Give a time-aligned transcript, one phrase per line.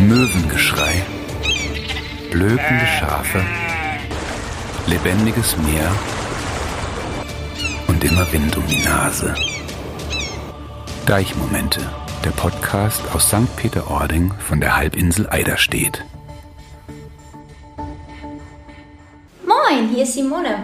[0.00, 1.02] Möwengeschrei,
[2.30, 3.44] blökende Schafe,
[4.86, 5.90] lebendiges Meer
[7.88, 9.34] und immer Wind um die Nase.
[11.04, 11.80] Deichmomente,
[12.24, 13.56] der Podcast aus St.
[13.56, 16.04] Peter-Ording von der Halbinsel Eiderstedt.
[19.44, 20.62] Moin, hier ist Simone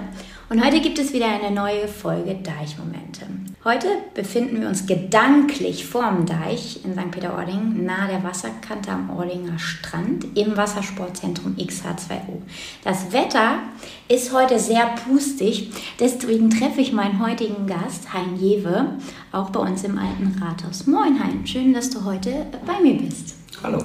[0.48, 3.27] und heute gibt es wieder eine neue Folge Deichmomente.
[3.65, 7.11] Heute befinden wir uns gedanklich vorm Deich in St.
[7.11, 12.43] Peter-Ording, nahe der Wasserkante am Ordinger Strand im Wassersportzentrum XH2O.
[12.85, 13.61] Das Wetter
[14.07, 18.99] ist heute sehr pustig, deswegen treffe ich meinen heutigen Gast, Hein Jewe,
[19.32, 20.86] auch bei uns im alten Rathaus.
[20.86, 23.35] Moin Hein, schön, dass du heute bei mir bist.
[23.63, 23.83] Hallo.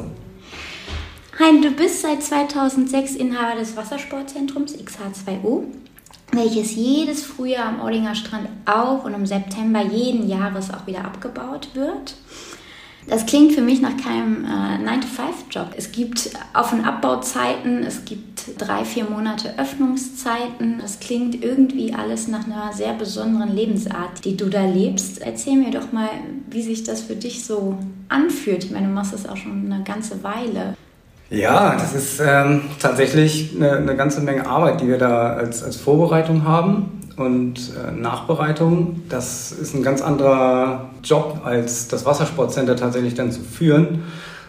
[1.40, 5.64] Hein, du bist seit 2006 Inhaber des Wassersportzentrums XH2O
[6.32, 11.70] welches jedes Frühjahr am Ordinger Strand auf und im September jeden Jahres auch wieder abgebaut
[11.74, 12.16] wird.
[13.08, 15.72] Das klingt für mich nach keinem äh, 9-to-5-Job.
[15.76, 20.78] Es gibt Auf- und Abbauzeiten, es gibt drei, vier Monate Öffnungszeiten.
[20.80, 25.22] Das klingt irgendwie alles nach einer sehr besonderen Lebensart, die du da lebst.
[25.22, 26.10] Erzähl mir doch mal,
[26.52, 28.66] wie sich das für dich so anfühlt.
[28.66, 30.76] Ich meine, du machst das auch schon eine ganze Weile.
[31.30, 35.76] Ja, das ist ähm, tatsächlich eine, eine, ganze Menge Arbeit, die wir da als, als
[35.76, 39.04] Vorbereitung haben und äh, Nachbereitung.
[39.10, 44.06] Das ist ein ganz anderer Job, als das Wassersportcenter tatsächlich dann zu führen.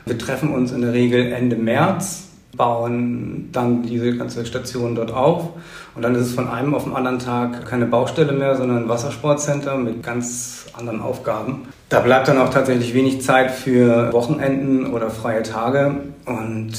[0.07, 5.51] Wir treffen uns in der Regel Ende März, bauen dann diese ganze Station dort auf
[5.95, 8.89] und dann ist es von einem auf den anderen Tag keine Baustelle mehr, sondern ein
[8.89, 11.69] Wassersportcenter mit ganz anderen Aufgaben.
[11.89, 16.73] Da bleibt dann auch tatsächlich wenig Zeit für Wochenenden oder freie Tage und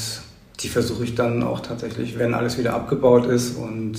[0.60, 3.96] die versuche ich dann auch tatsächlich, wenn alles wieder abgebaut ist und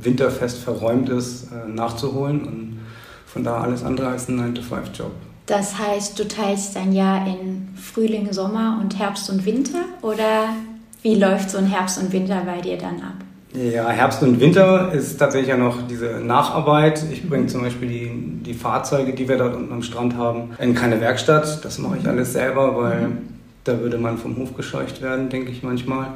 [0.00, 2.80] winterfest verräumt ist, äh, nachzuholen und
[3.26, 5.10] von da alles andere als ein 9-to-5-Job.
[5.46, 10.54] Das heißt, du teilst dein Jahr in Frühling, Sommer und Herbst und Winter oder
[11.02, 13.14] wie läuft so ein Herbst und Winter bei dir dann ab?
[13.54, 17.04] Ja, Herbst und Winter ist tatsächlich ja noch diese Nacharbeit.
[17.12, 18.10] Ich bringe zum Beispiel die,
[18.46, 21.62] die Fahrzeuge, die wir dort unten am Strand haben, in keine Werkstatt.
[21.62, 23.18] Das mache ich alles selber, weil mhm.
[23.64, 26.06] da würde man vom Hof gescheucht werden, denke ich manchmal.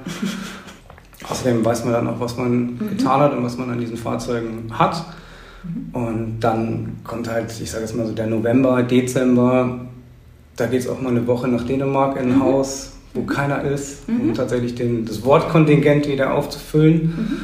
[1.29, 2.97] Außerdem weiß man dann auch, was man mhm.
[2.97, 5.05] getan hat und was man an diesen Fahrzeugen hat.
[5.63, 5.95] Mhm.
[5.95, 9.81] Und dann kommt halt, ich sage jetzt mal so der November, Dezember.
[10.57, 12.43] Da geht es auch mal eine Woche nach Dänemark in ein mhm.
[12.45, 14.21] Haus wo keiner ist, mhm.
[14.21, 16.95] um tatsächlich den, das Wortkontingent wieder aufzufüllen.
[16.95, 17.41] Mhm.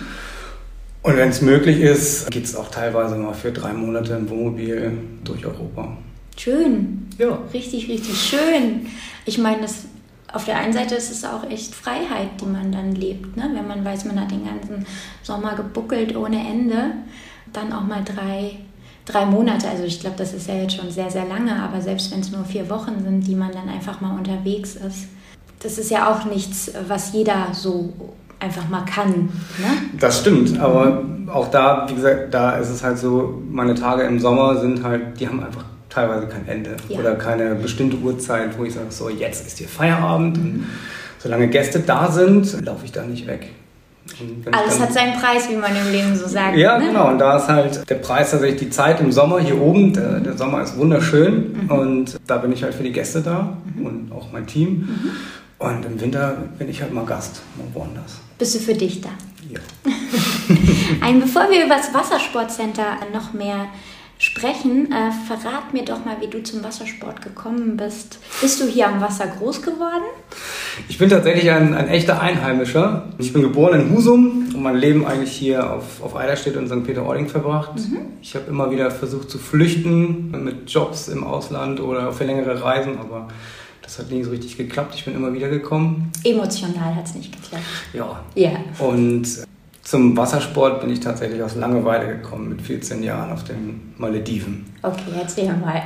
[1.02, 4.92] Und wenn es möglich ist, geht es auch teilweise mal für drei Monate im Wohnmobil
[5.24, 5.96] durch Europa.
[6.36, 7.08] Schön.
[7.18, 7.38] Ja.
[7.52, 8.86] Richtig, richtig schön.
[9.24, 9.84] Ich meine, das,
[10.32, 13.36] auf der einen Seite ist es auch echt Freiheit, die man dann lebt.
[13.36, 13.50] Ne?
[13.52, 14.86] Wenn man weiß, man hat den ganzen
[15.22, 16.92] Sommer gebuckelt ohne Ende,
[17.52, 18.58] dann auch mal drei,
[19.04, 19.68] drei Monate.
[19.68, 22.30] Also ich glaube, das ist ja jetzt schon sehr, sehr lange, aber selbst wenn es
[22.30, 25.08] nur vier Wochen sind, die man dann einfach mal unterwegs ist,
[25.62, 27.92] das ist ja auch nichts, was jeder so
[28.40, 29.10] einfach mal kann.
[29.10, 29.68] Ne?
[29.98, 31.02] Das stimmt, aber
[31.32, 35.20] auch da, wie gesagt, da ist es halt so, meine Tage im Sommer sind halt,
[35.20, 36.98] die haben einfach teilweise kein Ende ja.
[36.98, 40.36] oder keine bestimmte Uhrzeit, wo ich sage, so jetzt ist hier Feierabend.
[40.38, 40.66] Mhm.
[41.18, 43.50] Solange Gäste da sind, laufe ich da nicht weg.
[44.50, 46.56] Alles hat seinen Preis, wie man im Leben so sagt.
[46.56, 46.86] Ja, ne?
[46.86, 47.08] genau.
[47.08, 49.92] Und da ist halt der Preis tatsächlich die Zeit im Sommer hier oben.
[49.92, 51.70] Der, der Sommer ist wunderschön mhm.
[51.70, 53.86] und da bin ich halt für die Gäste da mhm.
[53.86, 54.88] und auch mein Team.
[55.62, 58.18] Und im Winter bin ich halt mal Gast, mal woanders.
[58.36, 59.10] Bist du für dich da?
[59.48, 59.60] Ja.
[61.00, 63.68] Ein, bevor wir über das Wassersportcenter noch mehr
[64.18, 68.18] sprechen, äh, verrat mir doch mal, wie du zum Wassersport gekommen bist.
[68.40, 70.04] Bist du hier am Wasser groß geworden?
[70.88, 73.08] Ich bin tatsächlich ein, ein echter Einheimischer.
[73.18, 76.84] Ich bin geboren in Husum und mein Leben eigentlich hier auf, auf Eiderstedt und St.
[76.84, 77.76] Peter-Ording verbracht.
[77.76, 77.98] Mhm.
[78.20, 82.98] Ich habe immer wieder versucht zu flüchten mit Jobs im Ausland oder für längere Reisen,
[82.98, 83.28] aber
[83.92, 84.94] das hat nie so richtig geklappt.
[84.94, 86.10] Ich bin immer wieder gekommen.
[86.24, 87.64] Emotional hat es nicht geklappt.
[87.92, 88.20] Ja.
[88.34, 88.52] Ja.
[88.78, 89.26] Und
[89.82, 94.64] zum Wassersport bin ich tatsächlich aus Langeweile gekommen mit 14 Jahren auf den Malediven.
[94.80, 95.82] Okay, erzähl mal.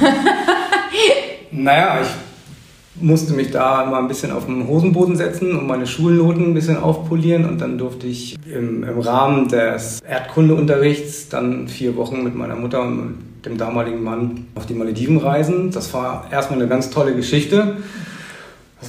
[1.50, 6.46] naja, ich musste mich da mal ein bisschen auf den Hosenboden setzen und meine Schulnoten
[6.46, 12.24] ein bisschen aufpolieren und dann durfte ich im, im Rahmen des Erdkundeunterrichts dann vier Wochen
[12.24, 15.70] mit meiner Mutter und dem damaligen Mann auf die Malediven reisen.
[15.70, 17.76] Das war erstmal eine ganz tolle Geschichte.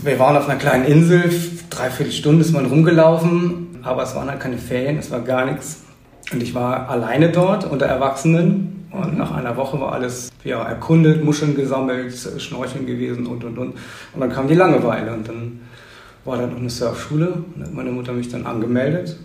[0.02, 1.32] Wir waren auf einer kleinen Insel,
[1.70, 5.84] dreiviertel Stunde ist man rumgelaufen, aber es waren halt keine Ferien, es war gar nichts.
[6.32, 11.24] Und ich war alleine dort unter Erwachsenen und nach einer Woche war alles ja, erkundet,
[11.24, 13.74] Muscheln gesammelt, Schnorcheln gewesen und und und.
[14.14, 15.62] Und dann kam die Langeweile und dann
[16.26, 19.18] war da noch eine Surfschule und hat meine Mutter mich dann angemeldet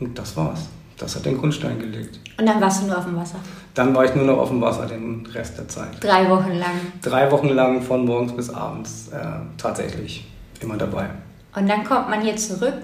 [0.00, 0.68] und das war's.
[0.98, 2.18] Das hat den Grundstein gelegt.
[2.38, 3.36] Und dann warst du nur auf dem Wasser?
[3.74, 5.90] Dann war ich nur noch auf dem Wasser den Rest der Zeit.
[6.00, 6.72] Drei Wochen lang?
[7.02, 9.16] Drei Wochen lang von morgens bis abends, äh,
[9.56, 10.26] tatsächlich.
[10.60, 11.08] immer dabei.
[11.54, 12.82] Und dann kommt man hier zurück,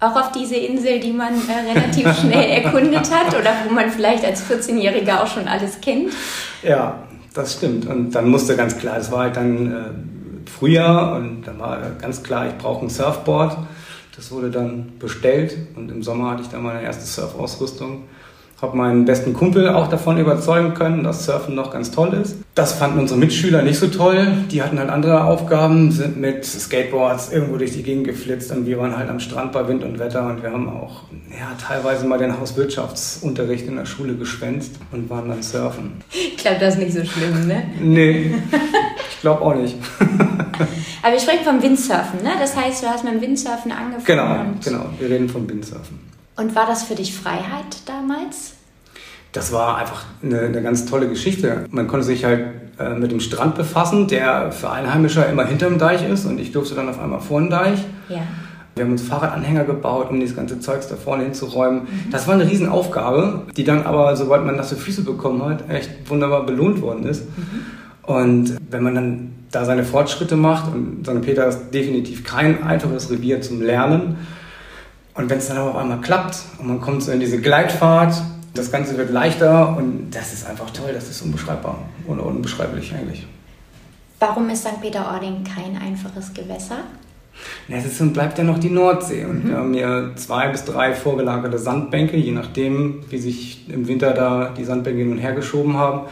[0.00, 4.24] auch auf diese Insel, die man äh, relativ schnell erkundet hat oder wo man vielleicht
[4.24, 6.12] als 14-Jähriger auch schon alles kennt.
[6.62, 6.98] Ja,
[7.32, 7.86] das stimmt.
[7.86, 12.22] Und dann musste ganz klar, es war halt dann äh, Frühjahr und dann war ganz
[12.22, 13.56] klar, ich brauche ein Surfboard.
[14.16, 18.04] Das wurde dann bestellt und im Sommer hatte ich dann meine erste Surfausrüstung
[18.62, 22.36] habe meinen besten Kumpel auch davon überzeugen können, dass Surfen noch ganz toll ist.
[22.54, 24.28] Das fanden unsere Mitschüler nicht so toll.
[24.50, 28.78] Die hatten halt andere Aufgaben, sind mit Skateboards irgendwo durch die Gegend geflitzt und wir
[28.78, 32.18] waren halt am Strand bei Wind und Wetter und wir haben auch ja, teilweise mal
[32.18, 35.92] den Hauswirtschaftsunterricht in der Schule geschwänzt und waren dann surfen.
[36.10, 37.64] Ich glaube, das ist nicht so schlimm, ne?
[37.78, 38.36] Nee,
[39.10, 39.76] ich glaube auch nicht.
[41.02, 42.30] Aber wir sprechen vom Windsurfen, ne?
[42.38, 44.04] Das heißt, du hast mit dem Windsurfen angefangen.
[44.04, 44.90] Genau, genau.
[44.98, 46.00] Wir reden vom Windsurfen.
[46.36, 48.52] Und war das für dich Freiheit damals?
[49.32, 51.66] Das war einfach eine, eine ganz tolle Geschichte.
[51.70, 52.46] Man konnte sich halt
[52.78, 56.74] äh, mit dem Strand befassen, der für Einheimischer immer hinterm Deich ist und ich durfte
[56.74, 57.80] dann auf einmal vor den Deich.
[58.08, 58.22] Ja.
[58.74, 61.84] Wir haben uns Fahrradanhänger gebaut, um das ganze Zeugs da vorne hinzuräumen.
[61.84, 62.10] Mhm.
[62.10, 66.44] Das war eine Riesenaufgabe, die dann aber, sobald man nasse Füße bekommen hat, echt wunderbar
[66.44, 67.24] belohnt worden ist.
[67.38, 67.75] Mhm.
[68.06, 71.22] Und wenn man dann da seine Fortschritte macht, und St.
[71.22, 74.16] Peter ist definitiv kein einfaches Revier zum Lernen,
[75.14, 78.14] und wenn es dann aber auf einmal klappt und man kommt so in diese Gleitfahrt,
[78.52, 83.26] das Ganze wird leichter und das ist einfach toll, das ist unbeschreibbar oder unbeschreiblich eigentlich.
[84.18, 84.80] Warum ist St.
[84.80, 86.78] Peter-Ording kein einfaches Gewässer?
[87.68, 89.24] Es ist und bleibt ja noch die Nordsee.
[89.24, 89.48] Und mhm.
[89.48, 94.54] wir haben hier zwei bis drei vorgelagerte Sandbänke, je nachdem, wie sich im Winter da
[94.56, 96.02] die Sandbänke hin und her geschoben haben.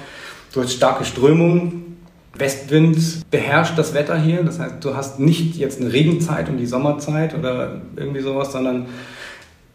[0.55, 1.97] Du hast starke Strömungen,
[2.37, 4.45] Westwind beherrscht das Wetter hier.
[4.45, 8.87] Das heißt, du hast nicht jetzt eine Regenzeit und die Sommerzeit oder irgendwie sowas, sondern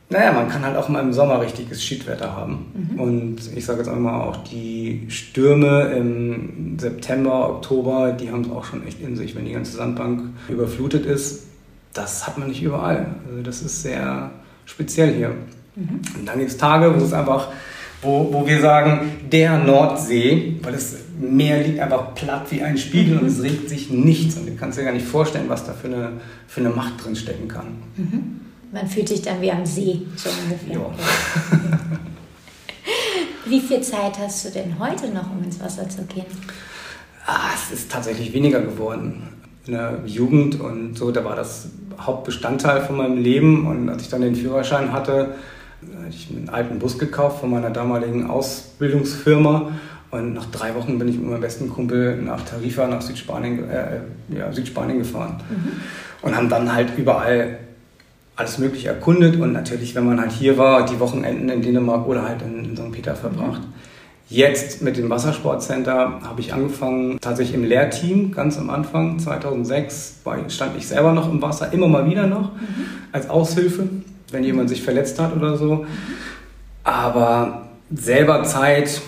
[0.10, 2.94] naja, man kann halt auch mal im Sommer richtiges Schiedwetter haben.
[2.94, 3.00] Mhm.
[3.00, 8.64] Und ich sage jetzt einmal auch, die Stürme im September, Oktober, die haben es auch
[8.64, 11.48] schon echt in sich, wenn die ganze Sandbank überflutet ist.
[11.94, 13.08] Das hat man nicht überall.
[13.30, 14.32] Also das ist sehr
[14.66, 15.30] speziell hier.
[15.76, 16.00] Mhm.
[16.20, 17.50] Und dann gibt es Tage, wo es einfach
[18.02, 23.16] wo, wo wir sagen, der Nordsee, weil das Meer liegt einfach platt wie ein Spiegel
[23.16, 23.22] mhm.
[23.22, 24.38] und es regt sich nichts.
[24.38, 26.14] Und du kannst dir gar nicht vorstellen, was da für eine,
[26.48, 27.68] für eine Macht drin stecken kann.
[27.98, 28.40] Mhm.
[28.72, 30.76] Man fühlt sich dann wie am See, so ungefähr.
[30.76, 30.92] Ja.
[33.46, 36.26] wie viel Zeit hast du denn heute noch, um ins Wasser zu gehen?
[37.26, 39.24] Ah, es ist tatsächlich weniger geworden.
[39.66, 41.68] In der Jugend und so, da war das
[42.00, 43.68] Hauptbestandteil von meinem Leben.
[43.68, 45.36] Und als ich dann den Führerschein hatte,
[46.10, 49.72] hatte ich einen alten Bus gekauft von meiner damaligen Ausbildungsfirma.
[50.12, 54.00] Und nach drei Wochen bin ich mit meinem besten Kumpel nach Tarifa, nach Südspanien, äh,
[54.36, 55.40] ja, Südspanien gefahren.
[55.50, 56.28] Mhm.
[56.28, 57.60] Und haben dann halt überall
[58.36, 59.40] alles Mögliche erkundet.
[59.40, 62.76] Und natürlich, wenn man halt hier war, die Wochenenden in Dänemark oder halt in, in
[62.76, 62.92] St.
[62.92, 63.62] Peter verbracht.
[63.62, 63.74] Mhm.
[64.32, 70.78] Jetzt mit dem Wassersportcenter habe ich angefangen, tatsächlich im Lehrteam, ganz am Anfang, 2006, stand
[70.78, 72.86] ich selber noch im Wasser, immer mal wieder noch, mhm.
[73.12, 73.90] als Aushilfe
[74.32, 75.86] wenn jemand sich verletzt hat oder so.
[76.84, 79.02] Aber selber Zeit,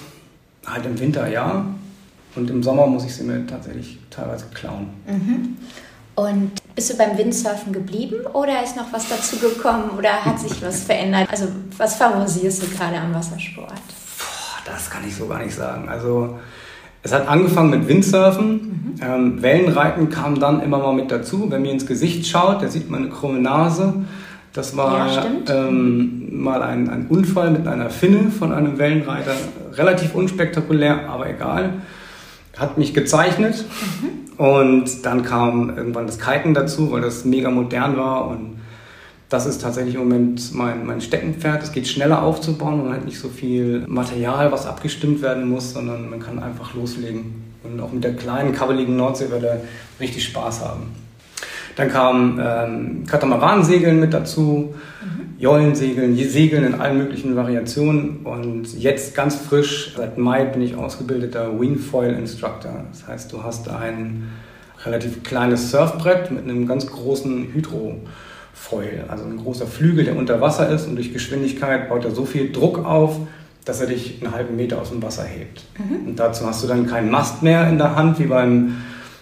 [0.66, 1.66] halt im Winter ja.
[2.36, 4.88] Und im Sommer muss ich sie mir tatsächlich teilweise klauen.
[5.08, 5.58] Mhm.
[6.16, 10.62] Und bist du beim Windsurfen geblieben oder ist noch was dazu gekommen oder hat sich
[10.62, 11.28] was verändert?
[11.32, 11.48] Also
[11.78, 13.70] was favorisierst du gerade am Wassersport?
[13.70, 15.90] Boah, das kann ich so gar nicht sagen.
[15.90, 16.38] Also
[17.04, 18.52] es hat angefangen mit Windsurfen.
[18.52, 18.96] Mhm.
[19.02, 21.50] Ähm, Wellenreiten kam dann immer mal mit dazu.
[21.50, 24.06] Wenn mir ins Gesicht schaut, da sieht man eine krumme Nase.
[24.54, 29.34] Das war ja, ähm, mal ein, ein, Unfall mit einer Finne von einem Wellenreiter.
[29.74, 31.76] Relativ unspektakulär, aber egal.
[32.58, 33.64] Hat mich gezeichnet.
[34.02, 34.44] Mhm.
[34.44, 38.28] Und dann kam irgendwann das Kiten dazu, weil das mega modern war.
[38.28, 38.60] Und
[39.30, 41.64] das ist tatsächlich im Moment mein, mein Steckenpferd.
[41.64, 42.84] Es geht schneller aufzubauen.
[42.84, 47.42] Man hat nicht so viel Material, was abgestimmt werden muss, sondern man kann einfach loslegen.
[47.64, 49.62] Und auch mit der kleinen, kabbeligen Nordseewelle
[50.00, 50.88] richtig Spaß haben.
[51.76, 55.40] Dann kam ähm, Katamaransegeln mit dazu, mhm.
[55.40, 58.18] Jollensegeln, Segeln in allen möglichen Variationen.
[58.24, 62.86] Und jetzt ganz frisch, seit Mai bin ich ausgebildeter Wingfoil Instructor.
[62.92, 64.30] Das heißt, du hast ein
[64.86, 70.70] relativ kleines Surfbrett mit einem ganz großen Hydrofoil, also ein großer Flügel, der unter Wasser
[70.70, 73.18] ist und durch Geschwindigkeit baut er so viel Druck auf,
[73.66, 75.64] dass er dich einen halben Meter aus dem Wasser hebt.
[75.78, 76.08] Mhm.
[76.10, 78.78] Und dazu hast du dann keinen Mast mehr in der Hand wie beim,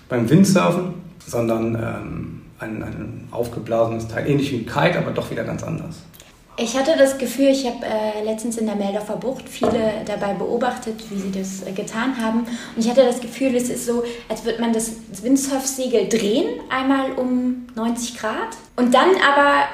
[0.08, 0.94] beim Windsurfen,
[1.26, 5.98] sondern ähm, ein, ein aufgeblasenes Teil, ähnlich wie ein Kite, aber doch wieder ganz anders.
[6.58, 10.96] Ich hatte das Gefühl, ich habe äh, letztens in der Meldorfer Bucht viele dabei beobachtet,
[11.10, 12.40] wie sie das äh, getan haben.
[12.40, 17.14] Und ich hatte das Gefühl, es ist so, als würde man das Windsurf-Segel drehen, einmal
[17.14, 18.58] um 90 Grad.
[18.76, 19.70] Und dann aber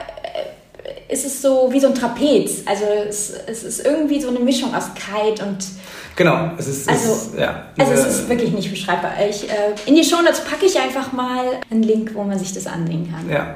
[1.07, 2.63] ist es so wie so ein Trapez.
[2.65, 5.65] Also es, es ist irgendwie so eine Mischung aus Kite und
[6.15, 9.11] Genau, es ist, Also, es, ja, also es ist wirklich nicht beschreibbar.
[9.29, 9.53] Ich, äh,
[9.85, 13.29] in die Shownotes packe ich einfach mal einen Link, wo man sich das ansehen kann.
[13.29, 13.53] ja,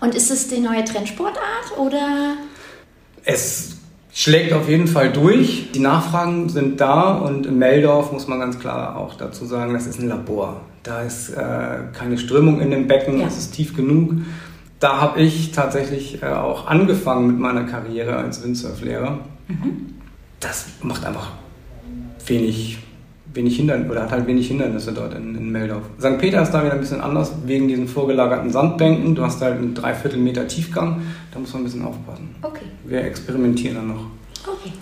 [0.00, 2.34] Und ist es die neue Trendsportart oder?
[3.24, 3.76] Es
[4.12, 5.70] schlägt auf jeden Fall durch.
[5.74, 9.86] Die Nachfragen sind da und in Meldorf muss man ganz klar auch dazu sagen, das
[9.86, 10.62] ist ein Labor.
[10.82, 13.26] Da ist äh, keine Strömung in dem Becken, Ja.
[13.26, 14.12] es ist tief genug.
[14.80, 19.18] Da habe ich tatsächlich äh, auch angefangen mit meiner Karriere als Windsurflehrer.
[20.42, 21.30] Das macht einfach
[22.26, 22.78] wenig,
[23.32, 25.82] wenig Hindernisse oder hat halt wenig Hindernisse dort in, in Meldorf.
[26.00, 26.18] St.
[26.18, 29.14] Peter ist da wieder ein bisschen anders wegen diesen vorgelagerten Sandbänken.
[29.14, 31.00] Du hast halt einen Dreiviertel Meter Tiefgang,
[31.32, 32.34] da muss man ein bisschen aufpassen.
[32.42, 34.04] Okay, Wir experimentieren dann noch.
[34.46, 34.72] okay.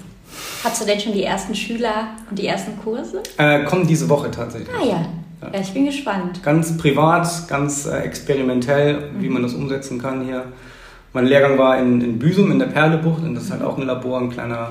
[0.64, 3.22] Hast du denn schon die ersten Schüler und die ersten Kurse?
[3.38, 4.68] Äh, kommen diese Woche tatsächlich.
[4.78, 5.06] Ah ja,
[5.52, 6.42] ja ich bin gespannt.
[6.42, 10.44] Ganz privat, ganz äh, experimentell, wie man das umsetzen kann hier.
[11.12, 13.86] Mein Lehrgang war in, in Büsum in der Perlebucht und das ist halt auch ein
[13.86, 14.70] Labor, ein kleiner,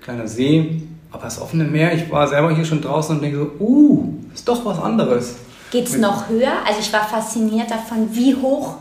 [0.00, 0.82] kleiner See.
[1.10, 4.46] Aber das offene Meer, ich war selber hier schon draußen und denke so, uh, ist
[4.46, 5.36] doch was anderes.
[5.72, 6.52] Geht es noch höher?
[6.66, 8.76] Also ich war fasziniert davon, wie hoch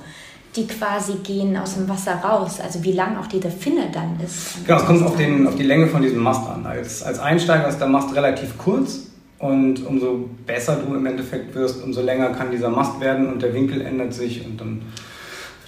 [0.55, 2.59] die quasi gehen aus dem Wasser raus.
[2.59, 4.65] Also wie lang auch diese Finne dann ist.
[4.65, 6.65] Genau, es kommt auf, den, auf die Länge von diesem Mast an.
[6.65, 9.07] Als, als Einsteiger ist der Mast relativ kurz
[9.39, 13.53] und umso besser du im Endeffekt wirst, umso länger kann dieser Mast werden und der
[13.53, 14.81] Winkel ändert sich und dann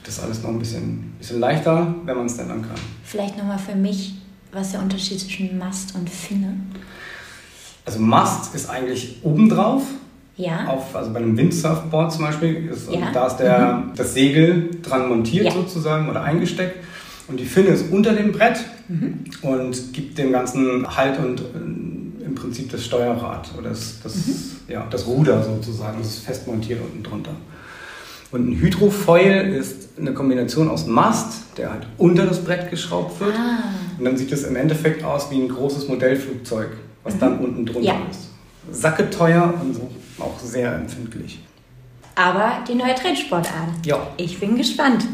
[0.04, 2.72] wird das alles noch ein bisschen, bisschen leichter, wenn man es dann dann kann.
[3.04, 4.16] Vielleicht nochmal für mich,
[4.52, 6.56] was ist der Unterschied zwischen Mast und Finne?
[7.86, 9.84] Also Mast ist eigentlich obendrauf,
[10.38, 10.66] Ja.
[10.68, 13.12] auf, also bei einem Windsurfboard zum Beispiel, ist, Ja.
[13.14, 15.52] da ist der, das Segel dran montiert Ja.
[15.52, 16.78] sozusagen oder eingesteckt
[17.28, 19.20] und die Finne ist unter dem Brett Mhm.
[19.44, 24.36] und gibt dem Ganzen Halt und äh, im Prinzip das Steuerrad oder das, das, Mhm.
[24.68, 27.32] ja, das Ruder sozusagen, das ist fest montiert unten drunter.
[28.32, 33.36] Und ein Hydrofoil ist eine Kombination aus Mast, der halt unter das Brett geschraubt wird.
[33.36, 33.64] Ah.
[33.98, 36.70] Und dann sieht es im Endeffekt aus wie ein großes Modellflugzeug,
[37.04, 37.96] was dann unten drunter Ja.
[38.10, 38.30] ist.
[38.72, 41.40] Sacketeuer und so auch sehr empfindlich.
[42.16, 43.86] Aber die neue Trendsportart.
[43.86, 44.08] Ja.
[44.18, 45.06] Ich bin gespannt.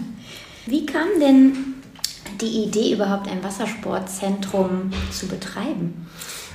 [0.66, 1.54] Wie kam denn
[2.42, 6.06] die Idee, überhaupt ein Wassersportzentrum zu betreiben?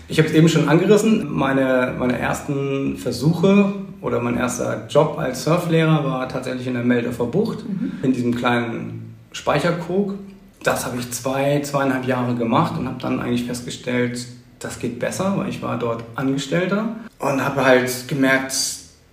[0.08, 1.32] Ich habe es eben schon angerissen.
[1.32, 7.26] Meine, meine ersten Versuche oder mein erster Job als Surflehrer war tatsächlich in der Meldorfer
[7.26, 7.64] Bucht,
[8.02, 10.14] in diesem kleinen Speicherkrug.
[10.62, 14.26] Das habe ich zwei, zweieinhalb Jahre gemacht und habe dann eigentlich festgestellt,
[14.58, 18.54] das geht besser, weil ich war dort Angestellter und habe halt gemerkt,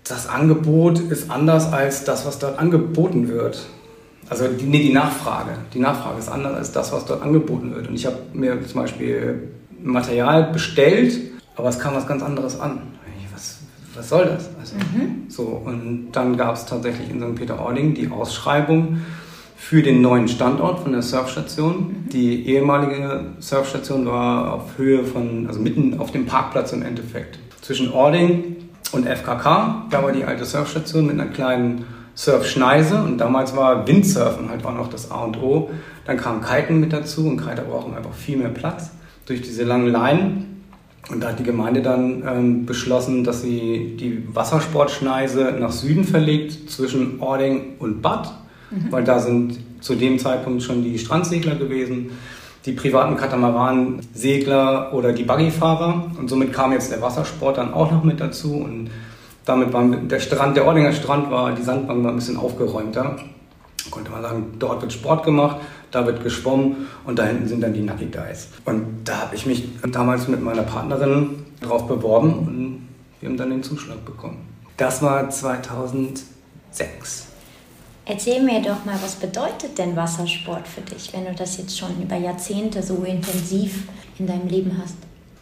[0.03, 3.67] das Angebot ist anders als das, was dort angeboten wird.
[4.27, 5.51] Also die, nee, die Nachfrage.
[5.73, 7.87] Die Nachfrage ist anders als das, was dort angeboten wird.
[7.87, 9.49] Und ich habe mir zum Beispiel
[9.81, 11.19] Material bestellt,
[11.55, 12.81] aber es kam was ganz anderes an.
[13.95, 14.49] Was, soll das?
[14.59, 14.75] Also,
[15.27, 17.35] so, und dann gab es tatsächlich in St.
[17.35, 19.01] Peter-Ording die Ausschreibung
[19.57, 22.05] für den neuen Standort von der Surfstation.
[22.11, 27.39] Die ehemalige Surfstation war auf Höhe von, also mitten auf dem Parkplatz im Endeffekt.
[27.61, 28.55] Zwischen Ording
[28.91, 34.49] und FKK, da war die alte Surfstation mit einer kleinen Surfschneise und damals war Windsurfen
[34.49, 35.69] halt auch noch das A und O.
[36.05, 38.91] Dann kam Kiten mit dazu und Kiter brauchen einfach viel mehr Platz
[39.25, 40.48] durch diese langen Leinen.
[41.09, 46.69] Und da hat die Gemeinde dann ähm, beschlossen, dass sie die Wassersportschneise nach Süden verlegt,
[46.69, 48.31] zwischen Ording und Bad,
[48.91, 52.11] weil da sind zu dem Zeitpunkt schon die Strandsegler gewesen,
[52.65, 56.11] die privaten Katamaran-Segler oder die Buggyfahrer.
[56.19, 58.57] Und somit kam jetzt der Wassersport dann auch noch mit dazu.
[58.57, 58.89] Und
[59.45, 63.15] damit war der Strand, der Ordinger Strand war, die Sandbank war ein bisschen aufgeräumter.
[63.89, 65.57] Konnte man sagen, dort wird Sport gemacht,
[65.91, 68.49] da wird geschwommen und da hinten sind dann die Nucky Guys.
[68.65, 72.87] Und da habe ich mich damals mit meiner Partnerin drauf beworben und
[73.19, 74.37] wir haben dann den Zuschlag bekommen.
[74.77, 77.25] Das war 2006.
[78.05, 82.01] Erzähl mir doch mal, was bedeutet denn Wassersport für dich, wenn du das jetzt schon
[82.01, 83.83] über Jahrzehnte so intensiv
[84.17, 84.95] in deinem Leben hast?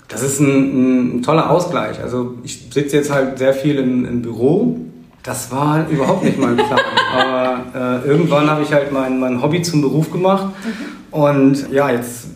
[0.09, 2.01] Das ist ein, ein toller Ausgleich.
[2.01, 4.77] Also ich sitze jetzt halt sehr viel im, im Büro.
[5.27, 6.79] Das war überhaupt nicht mein Plan.
[7.13, 10.53] Aber äh, irgendwann habe ich halt mein, mein Hobby zum Beruf gemacht.
[11.11, 12.27] Und ja, jetzt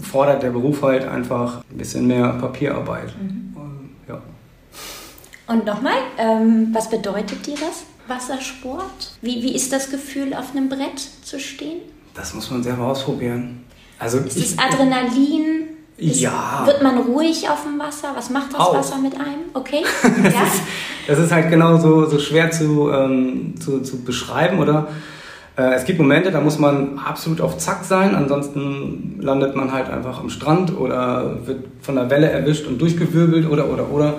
[0.00, 3.12] fordert der Beruf halt einfach ein bisschen mehr Papierarbeit.
[3.18, 4.22] Und, ja.
[5.48, 9.18] Und nochmal, ähm, was bedeutet dir das, Wassersport?
[9.22, 11.80] Wie, wie ist das Gefühl, auf einem Brett zu stehen?
[12.14, 13.64] Das muss man selber ausprobieren.
[13.98, 15.66] Also Ist es Adrenalin?
[15.96, 16.62] Ist, Ja.
[16.64, 18.12] Wird man ruhig auf dem Wasser?
[18.14, 18.74] Was macht das Auch.
[18.74, 19.46] Wasser mit einem?
[19.54, 19.82] Okay?
[20.22, 20.46] ja?
[21.06, 24.88] Das ist halt genau so, so schwer zu, ähm, zu, zu beschreiben, oder?
[25.56, 29.88] Äh, es gibt Momente, da muss man absolut auf Zack sein, ansonsten landet man halt
[29.88, 34.14] einfach am Strand oder wird von der Welle erwischt und durchgewirbelt oder, oder, oder.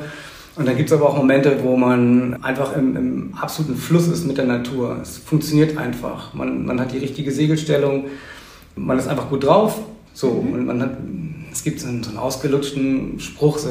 [0.56, 4.26] Und dann gibt es aber auch Momente, wo man einfach im, im, absoluten Fluss ist
[4.26, 4.98] mit der Natur.
[5.02, 6.34] Es funktioniert einfach.
[6.34, 8.06] Man, man hat die richtige Segelstellung,
[8.76, 9.80] man ist einfach gut drauf.
[10.14, 10.54] So, mhm.
[10.54, 10.98] und man hat,
[11.52, 13.70] es gibt so einen, so einen ausgelutschten Spruch so,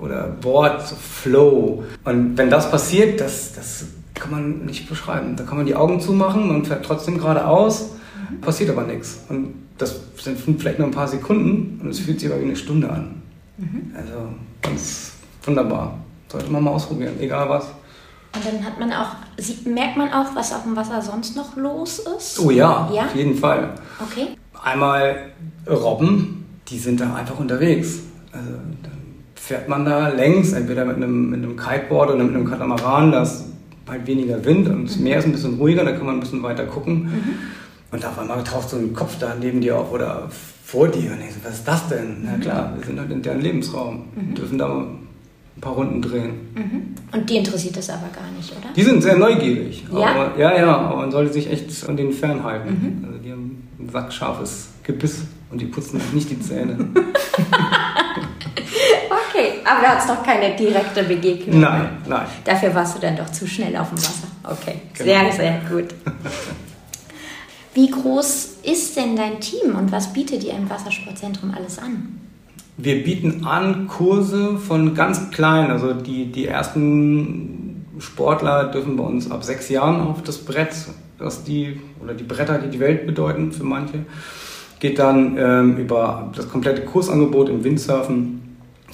[0.00, 1.84] oder Wort, so Flow.
[2.04, 5.36] Und wenn das passiert, das, das kann man nicht beschreiben.
[5.36, 7.90] Da kann man die Augen zumachen, man fährt trotzdem geradeaus,
[8.40, 9.20] passiert aber nichts.
[9.28, 12.56] Und das sind vielleicht nur ein paar Sekunden und es fühlt sich aber wie eine
[12.56, 13.22] Stunde an.
[13.58, 13.92] Mhm.
[13.94, 14.28] Also
[14.62, 15.12] ganz
[15.48, 15.94] Wunderbar.
[16.30, 17.64] Sollte man mal ausprobieren, egal was.
[18.34, 21.56] Und dann hat man auch, sieht, merkt man auch, was auf dem Wasser sonst noch
[21.56, 22.38] los ist?
[22.38, 23.06] Oh ja, ja?
[23.06, 23.70] auf jeden Fall.
[23.98, 24.36] Okay.
[24.62, 25.30] Einmal
[25.66, 28.00] Robben, die sind da einfach unterwegs.
[28.30, 28.50] Also
[29.48, 33.22] fährt man da längs, entweder mit einem, mit einem Kiteboard oder mit einem Katamaran, da
[33.22, 33.46] ist
[33.88, 35.04] halt weniger Wind und das mhm.
[35.04, 37.04] Meer ist ein bisschen ruhiger, da kann man ein bisschen weiter gucken.
[37.04, 37.34] Mhm.
[37.90, 40.28] Und auf einmal taucht so ein Kopf da neben dir auf oder
[40.62, 42.18] vor dir und ich so, was ist das denn?
[42.24, 42.40] Na mhm.
[42.40, 44.34] klar, wir sind halt in deren Lebensraum, mhm.
[44.34, 46.34] dürfen da ein paar Runden drehen.
[46.54, 46.94] Mhm.
[47.10, 48.68] Und die interessiert das aber gar nicht, oder?
[48.76, 49.82] Die sind sehr neugierig.
[49.90, 50.08] Ja?
[50.08, 52.68] Aber, ja, ja, aber man sollte sich echt an denen fernhalten.
[52.68, 53.04] Mhm.
[53.06, 56.76] Also die haben ein sackscharfes Gebiss und die putzen nicht die Zähne.
[59.38, 61.60] okay, aber da hat es doch keine direkte Begegnung.
[61.60, 62.26] Nein, nein.
[62.44, 64.28] Dafür warst du dann doch zu schnell auf dem Wasser.
[64.44, 65.04] Okay, genau.
[65.04, 65.94] sehr, sehr gut.
[67.74, 72.18] Wie groß ist denn dein Team und was bietet ihr im Wassersportzentrum alles an?
[72.76, 79.30] Wir bieten an Kurse von ganz klein, also die, die ersten Sportler dürfen bei uns
[79.30, 80.74] ab sechs Jahren auf das Brett,
[81.18, 84.04] das die, oder die Bretter, die die Welt bedeuten für manche.
[84.78, 88.47] Geht dann ähm, über das komplette Kursangebot im Windsurfen,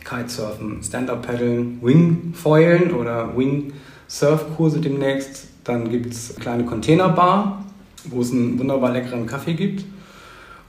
[0.04, 5.49] Kitesurfen, Stand-Up-Paddeln, Wingfoilen oder Wing-Surf-Kurse demnächst.
[5.64, 7.64] Dann gibt es kleine Containerbar,
[8.04, 9.84] wo es einen wunderbar leckeren Kaffee gibt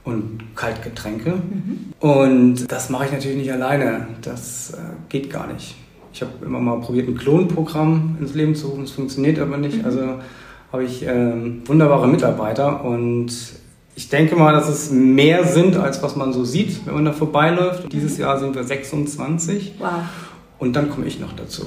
[0.06, 1.32] und Kaltgetränke.
[1.32, 1.94] Mhm.
[2.00, 4.08] Und das mache ich natürlich nicht alleine.
[4.22, 4.78] Das äh,
[5.10, 5.76] geht gar nicht.
[6.14, 8.86] Ich habe immer mal probiert, ein Klonprogramm ins Leben zu rufen.
[8.86, 9.80] Es funktioniert aber nicht.
[9.80, 9.86] Mhm.
[9.86, 10.02] Also
[10.72, 13.32] habe ich äh, wunderbare Mitarbeiter und
[13.96, 17.14] ich denke mal, dass es mehr sind, als was man so sieht, wenn man da
[17.14, 17.92] vorbeiläuft.
[17.92, 18.18] Dieses.
[18.18, 19.76] Jahr sind wir 26.
[19.80, 19.90] Wow.
[20.60, 21.66] Und dann komme ich noch dazu.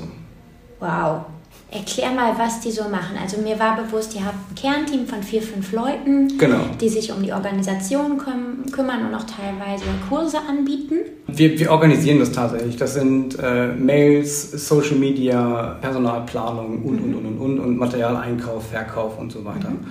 [0.78, 1.23] Wow.
[1.70, 3.18] Erklär mal, was die so machen.
[3.20, 6.61] Also mir war bewusst, ihr habt ein Kernteam von vier, fünf Leuten, genau.
[6.81, 10.94] die sich um die Organisation küm kümmern und auch teilweise Kurse anbieten.
[11.26, 12.76] Wir, wir organisieren das tatsächlich.
[12.76, 17.14] Das sind äh, Mails, Social Media, Personalplanung und, mhm.
[17.14, 19.68] und, und, und, und, und Materialeinkauf, Verkauf und so weiter.
[19.68, 19.87] Mhm.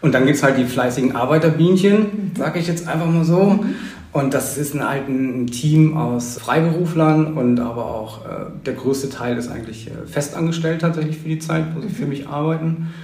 [0.00, 2.36] Und dann gibt es halt die fleißigen Arbeiterbienchen, mhm.
[2.36, 3.44] sage ich jetzt einfach mal so.
[3.44, 3.74] Mhm.
[4.12, 8.28] Und das ist ein, halt ein Team aus Freiberuflern und aber auch äh,
[8.64, 12.08] der größte Teil ist eigentlich äh, festangestellt tatsächlich für die Zeit, wo sie für mhm.
[12.08, 12.94] mich arbeiten.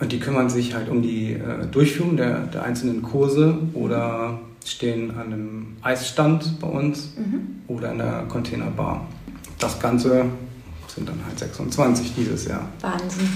[0.00, 5.10] Und die kümmern sich halt um die äh, Durchführung der, der einzelnen Kurse oder stehen
[5.12, 7.62] an einem Eisstand bei uns mhm.
[7.68, 9.06] oder in der Containerbar.
[9.58, 10.26] Das Ganze
[10.86, 12.68] sind dann halt 26 dieses Jahr.
[12.80, 13.28] Wahnsinn.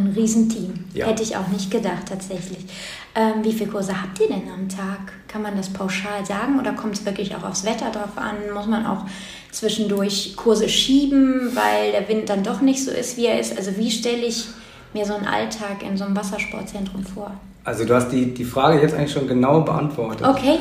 [0.00, 0.72] Ein Riesenteam.
[0.94, 1.06] Ja.
[1.06, 2.64] Hätte ich auch nicht gedacht, tatsächlich.
[3.14, 5.12] Ähm, wie viele Kurse habt ihr denn am Tag?
[5.28, 8.36] Kann man das pauschal sagen oder kommt es wirklich auch aufs Wetter drauf an?
[8.54, 9.04] Muss man auch
[9.52, 13.56] zwischendurch Kurse schieben, weil der Wind dann doch nicht so ist, wie er ist?
[13.56, 14.46] Also wie stelle ich
[14.94, 17.32] mir so einen Alltag in so einem Wassersportzentrum vor?
[17.64, 20.26] Also du hast die, die Frage jetzt eigentlich schon genau beantwortet.
[20.26, 20.56] Okay.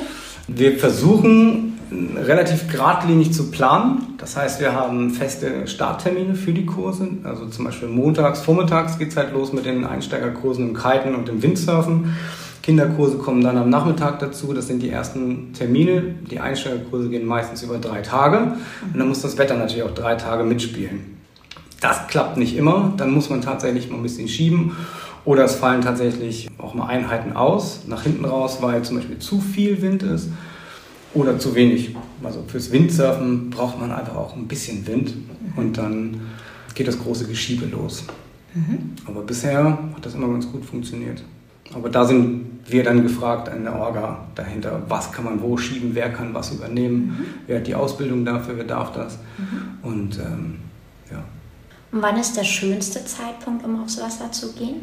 [0.47, 4.15] Wir versuchen relativ geradlinig zu planen.
[4.17, 7.08] Das heißt, wir haben feste Starttermine für die Kurse.
[7.23, 11.28] Also zum Beispiel montags, vormittags geht es halt los mit den Einsteigerkursen im Kiten und
[11.30, 12.15] im Windsurfen.
[12.62, 14.54] Kinderkurse kommen dann am Nachmittag dazu.
[14.54, 16.04] Das sind die ersten Termine.
[16.30, 18.38] Die Einsteigerkurse gehen meistens über drei Tage.
[18.93, 21.17] Und dann muss das Wetter natürlich auch drei Tage mitspielen.
[21.82, 22.93] Das klappt nicht immer.
[22.97, 24.75] Dann muss man tatsächlich mal ein bisschen schieben.
[25.25, 29.41] Oder es fallen tatsächlich auch mal Einheiten aus, nach hinten raus, weil zum Beispiel zu
[29.41, 30.30] viel Wind ist
[31.13, 31.95] oder zu wenig.
[32.24, 35.13] Also fürs Windsurfen braucht man einfach auch ein bisschen Wind
[35.56, 36.22] und dann
[36.76, 38.06] geht das große Geschiebe los.
[38.54, 38.93] Mhm.
[39.06, 39.63] Aber bisher
[39.95, 41.24] hat das immer ganz gut funktioniert.
[41.74, 45.91] Aber da sind wir dann gefragt an der Orga dahinter, was kann man wo schieben,
[45.93, 47.26] wer kann was übernehmen, mhm.
[47.48, 49.17] wer hat die Ausbildung dafür, wer darf das.
[49.38, 49.78] Mhm.
[49.84, 50.60] Und ähm,
[51.12, 51.24] ja.
[51.91, 54.78] Und wann ist der schönste Zeitpunkt, um aufs Wasser zu gehen?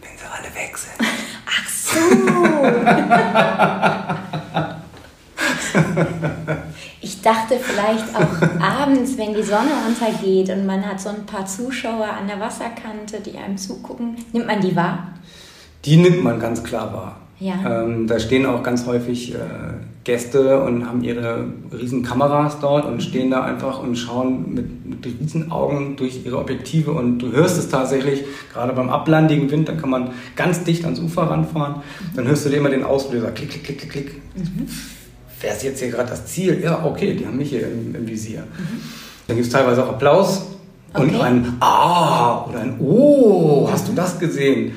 [0.00, 0.92] Wenn sie alle weg sind.
[1.46, 1.98] Ach so.
[7.00, 11.46] ich dachte vielleicht auch abends, wenn die Sonne untergeht und man hat so ein paar
[11.46, 15.14] Zuschauer an der Wasserkante, die einem zugucken, nimmt man die wahr?
[15.84, 17.16] Die nimmt man ganz klar wahr.
[17.40, 17.84] Ja.
[17.84, 19.38] Ähm, da stehen auch ganz häufig äh,
[20.04, 25.06] Gäste und haben ihre riesen Kameras dort und stehen da einfach und schauen mit, mit
[25.06, 29.72] riesen Augen durch ihre Objektive und du hörst es tatsächlich, gerade beim ablandigen Wind, da
[29.72, 31.76] kann man ganz dicht ans Ufer ranfahren,
[32.14, 34.22] dann hörst du dir immer den Auslöser, klick, klick, klick, klick, klick.
[34.36, 34.66] Mhm
[35.40, 36.60] wer ist jetzt hier gerade das Ziel?
[36.62, 38.40] Ja, okay, die haben mich hier im, im Visier.
[38.40, 38.80] Mhm.
[39.26, 40.46] Da gibt es teilweise auch Applaus
[40.92, 41.14] Okay.
[41.14, 44.72] und ein Ah oder ein Oh, hast du das gesehen?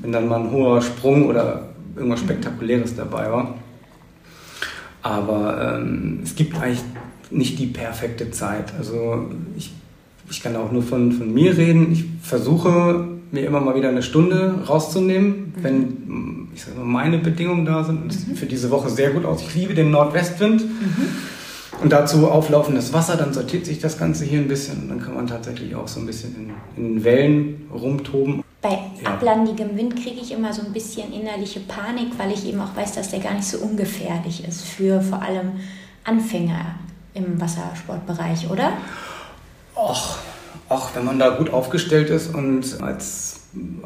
[0.00, 3.54] Wenn dann mal ein hoher Sprung oder irgendwas Spektakuläres dabei war.
[5.02, 6.84] Aber ähm, es gibt eigentlich
[7.30, 8.72] nicht die perfekte Zeit.
[8.78, 9.26] Also
[9.56, 9.72] ich,
[10.30, 11.90] ich kann auch nur von, von mir reden.
[11.90, 17.66] Ich versuche mir immer mal wieder eine Stunde rauszunehmen, wenn ich sag mal, meine Bedingungen
[17.66, 18.02] da sind.
[18.02, 19.42] Und es sieht für diese Woche sehr gut aus.
[19.42, 20.64] Ich liebe den Nordwestwind.
[21.82, 25.14] Und dazu auflaufendes Wasser, dann sortiert sich das Ganze hier ein bisschen und dann kann
[25.14, 26.34] man tatsächlich auch so ein bisschen
[26.78, 28.42] in, in Wellen rumtoben.
[28.62, 29.10] Bei Ja.
[29.10, 32.94] ablandigem Wind kriege ich immer so ein bisschen innerliche Panik, weil ich eben auch weiß,
[32.94, 35.52] dass der gar nicht so ungefährlich ist für vor allem
[36.04, 36.76] Anfänger
[37.12, 38.72] im Wassersportbereich, oder?
[39.74, 40.16] Och,
[40.70, 43.40] och, wenn man da gut aufgestellt ist und als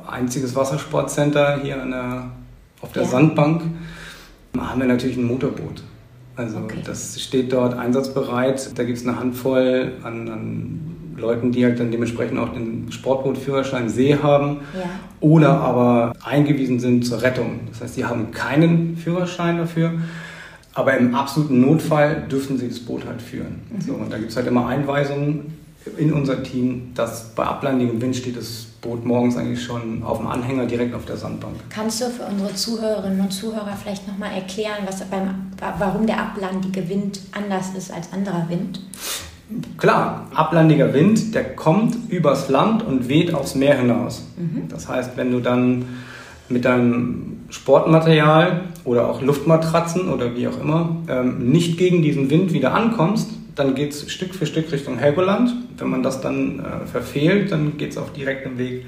[0.06, 2.30] einziges Wassersportcenter hier an der,
[2.82, 3.08] auf der Ja.
[3.08, 3.62] Sandbank
[4.58, 5.82] haben wir natürlich ein Motorboot.
[6.36, 6.78] Also Okay.
[6.84, 8.70] das steht dort einsatzbereit.
[8.78, 10.80] Da gibt es eine Handvoll an, an
[11.16, 14.88] Leuten, die halt dann dementsprechend auch den Sportbootführerschein See haben Ja.
[15.20, 17.60] oder aber eingewiesen sind zur Rettung.
[17.70, 19.92] Das heißt, sie haben keinen Führerschein dafür,
[20.72, 23.56] aber im absoluten Notfall dürfen sie das Boot halt führen.
[23.86, 25.52] So, und da gibt es halt immer Einweisungen
[25.98, 30.26] in unser Team, dass bei ablandigem Wind steht das Boot morgens eigentlich schon auf dem
[30.26, 31.56] Anhänger direkt auf der Sandbank.
[31.68, 36.88] Kannst du für unsere Zuhörerinnen und Zuhörer vielleicht nochmal erklären, was beim, warum der ablandige
[36.88, 38.80] Wind anders ist als anderer Wind?
[39.78, 44.24] Klar, ablandiger Wind, der kommt übers Land und weht aufs Meer hinaus.
[44.68, 45.86] Das heißt, wenn du dann
[46.48, 52.52] mit deinem Sportmaterial oder auch Luftmatratzen oder wie auch immer ähm, nicht gegen diesen Wind
[52.52, 55.52] wieder ankommst, dann geht es Stück für Stück Richtung Helgoland.
[55.76, 58.86] Wenn man das dann äh, verfehlt, dann geht es auf direktem Weg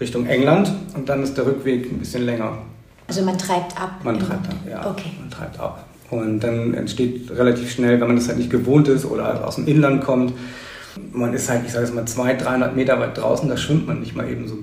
[0.00, 2.58] Richtung England und dann ist der Rückweg ein bisschen länger.
[3.06, 4.00] Also man treibt ab.
[4.02, 4.90] Man treibt ab, ja.
[4.90, 5.10] Okay.
[5.20, 5.86] Man treibt ab.
[6.10, 9.54] Und dann entsteht relativ schnell, wenn man das halt nicht gewohnt ist oder halt aus
[9.54, 10.34] dem Inland kommt,
[11.12, 14.00] man ist halt, ich sage jetzt mal, 200, 300 Meter weit draußen, da schwimmt man
[14.00, 14.58] nicht mal eben so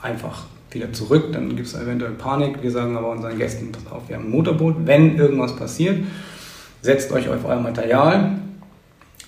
[0.00, 1.32] einfach wieder zurück.
[1.32, 2.62] Dann gibt es eventuell Panik.
[2.62, 4.76] Wir sagen aber unseren Gästen, pass auf, wir haben ein Motorboot.
[4.84, 6.04] Wenn irgendwas passiert,
[6.82, 8.32] setzt euch auf euer Material,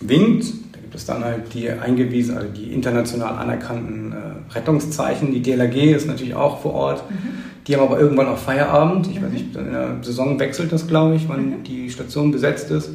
[0.01, 0.45] winkt.
[0.73, 5.33] Da gibt es dann halt die eingewiesen, also die international anerkannten äh, Rettungszeichen.
[5.33, 7.05] Die DLRG ist natürlich auch vor Ort.
[7.67, 9.09] Die haben aber irgendwann auch Feierabend.
[9.09, 12.91] Ich weiß nicht, in der Saison wechselt das, glaube ich, wann die Station besetzt ist.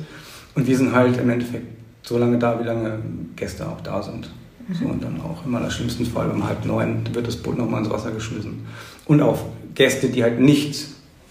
[0.56, 1.66] Und wir sind halt im Endeffekt
[2.04, 3.00] so lange da, wie lange
[3.36, 4.30] Gäste auch da sind.
[4.72, 7.82] So, und dann auch immer im schlimmsten Fall um halb neun wird das Boot nochmal
[7.82, 8.68] ins Wasser geschmissen.
[9.06, 10.86] Und auf Gäste, die halt nicht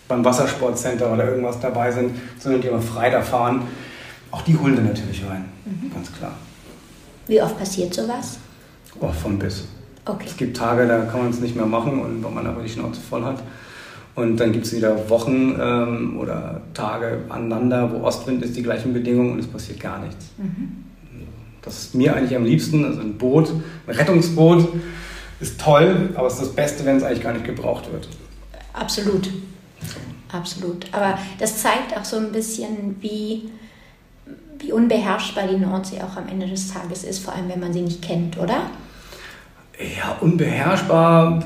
[0.09, 3.63] beim Wassersportcenter oder irgendwas dabei sind, sondern die aber frei da fahren,
[4.31, 5.45] auch die holen wir natürlich rein.
[5.93, 6.35] Ganz klar.
[7.27, 8.39] Wie oft passiert sowas?
[9.01, 9.65] Oh, von bis.
[10.05, 10.25] Okay.
[10.27, 12.69] Es gibt Tage, da kann man es nicht mehr machen und wenn man aber die
[12.69, 13.43] Schnauze voll hat.
[14.15, 18.93] Und dann gibt es wieder Wochen ähm, oder Tage aneinander, wo Ostwind ist, die gleichen
[18.93, 20.31] Bedingungen und es passiert gar nichts.
[21.63, 22.85] Das ist mir eigentlich am liebsten.
[22.85, 23.53] Also ein Boot,
[23.87, 24.69] ein Rettungsboot
[25.39, 28.09] ist toll, aber es ist das Beste, wenn es eigentlich gar nicht gebraucht wird.
[28.73, 29.29] Absolut.
[30.33, 30.87] Absolut.
[30.93, 33.51] Aber das zeigt auch so ein bisschen, wie,
[34.59, 37.83] wie unbeherrschbar die Nordsee auch am Ende des Tages ist, vor allem wenn man sie
[37.83, 38.63] nicht kennt, oder?
[39.79, 41.43] Ja, unbeherrschbar.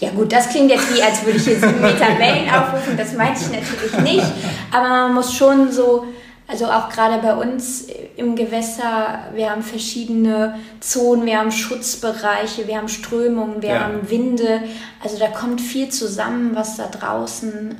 [0.00, 3.12] Ja gut, das klingt jetzt wie, als würde ich hier sieben Meter Wellen aufrufen, das
[3.14, 4.26] meinte ich natürlich nicht.
[4.72, 6.04] Aber man muss schon so,
[6.48, 12.76] also auch gerade bei uns im Gewässer, wir haben verschiedene Zonen, wir haben Schutzbereiche, wir
[12.78, 13.80] haben Strömungen, wir Ja.
[13.84, 14.62] haben Winde.
[15.02, 17.78] Also da kommt viel zusammen, was da draußen,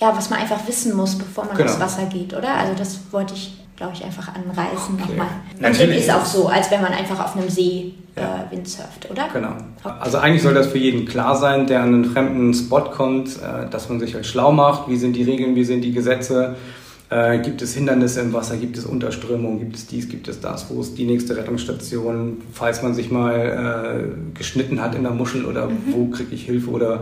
[0.00, 1.70] ja, was man einfach wissen muss, bevor man Genau.
[1.70, 2.54] aufs Wasser geht, oder?
[2.54, 5.10] Also das wollte ich, glaube ich, einfach anreißen Okay.
[5.10, 5.26] nochmal.
[5.58, 8.46] Natürlich ist auch so, als wenn man einfach auf einem See Ja.
[8.48, 9.28] äh, Windsurft, oder?
[9.32, 9.52] Genau.
[10.00, 13.68] Also eigentlich soll das für jeden klar sein, der an einen fremden Spot kommt, äh,
[13.70, 14.88] dass man sich halt schlau macht.
[14.88, 16.54] Wie sind die Regeln, wie sind die Gesetze?
[17.10, 18.56] Äh, gibt es Hindernisse im Wasser?
[18.56, 19.58] Gibt es Unterströmung?
[19.58, 20.08] Gibt es dies?
[20.08, 20.70] Gibt es das?
[20.70, 22.38] Wo ist die nächste Rettungsstation?
[22.52, 26.70] Falls man sich mal äh, geschnitten hat in der Muschel oder wo kriege ich Hilfe
[26.70, 27.00] oder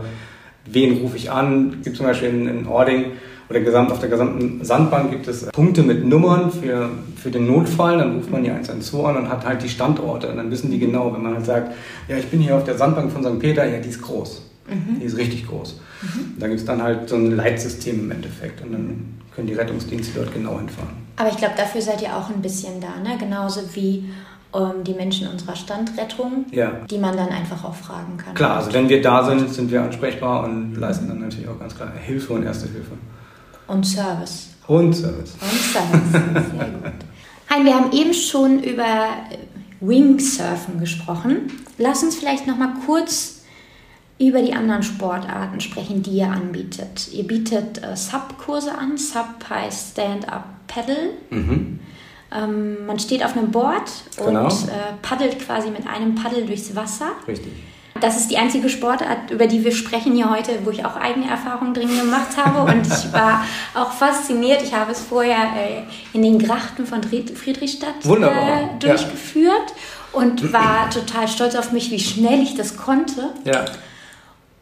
[0.65, 1.75] wen rufe ich an?
[1.79, 3.05] Es gibt zum Beispiel in, in Ording
[3.49, 7.97] oder gesamt, auf der gesamten Sandbank gibt es Punkte mit Nummern für, für den Notfall.
[7.97, 10.29] Dann ruft man die 112 an und hat halt die Standorte.
[10.29, 11.73] Und dann wissen die genau, wenn man halt sagt,
[12.07, 13.39] ja, ich bin hier auf der Sandbank von St.
[13.39, 14.41] Peter, ja, die ist groß.
[14.99, 15.79] Die ist richtig groß.
[16.39, 18.63] Da gibt es dann halt so ein Leitsystem im Endeffekt.
[18.63, 20.89] Und dann können die Rettungsdienste dort genau hinfahren.
[21.17, 23.17] Aber ich glaube, dafür seid ihr auch ein bisschen da, ne?
[23.19, 24.09] genauso wie
[24.55, 26.71] ähm, die Menschen unserer Standrettung, Ja.
[26.89, 28.33] die man dann einfach auch fragen kann.
[28.35, 31.75] Klar, also wenn wir da sind, sind wir ansprechbar und leisten dann natürlich auch ganz
[31.75, 32.91] klar Hilfe und Erste Hilfe.
[33.67, 34.49] Und Service.
[34.67, 35.33] Und Service.
[35.41, 36.11] Und Service.
[36.11, 36.91] Sehr gut.
[37.49, 39.37] Hein, wir haben eben schon über äh,
[39.79, 41.51] Wingsurfen gesprochen.
[41.77, 43.41] Lass uns vielleicht noch mal kurz
[44.19, 47.09] über die anderen Sportarten sprechen, die ihr anbietet.
[47.11, 48.97] Ihr bietet äh, Sub-Kurse an.
[48.97, 51.11] Sub heißt Stand-Up Paddle.
[51.29, 51.79] Mhm.
[52.33, 54.45] Ähm, man steht auf einem Board Genau.
[54.45, 57.11] und äh, paddelt quasi mit einem Paddel durchs Wasser.
[57.27, 57.51] Richtig.
[58.03, 61.29] Das ist die einzige Sportart, über die wir sprechen hier heute, wo ich auch eigene
[61.29, 62.69] Erfahrungen drin gemacht habe.
[62.69, 64.61] Und ich war auch fasziniert.
[64.61, 68.69] Ich habe es vorher äh, in den Grachten von Fried- Friedrichstadt äh, ja.
[68.77, 69.73] durchgeführt
[70.11, 73.29] und war total stolz auf mich, wie schnell ich das konnte.
[73.45, 73.63] Ja.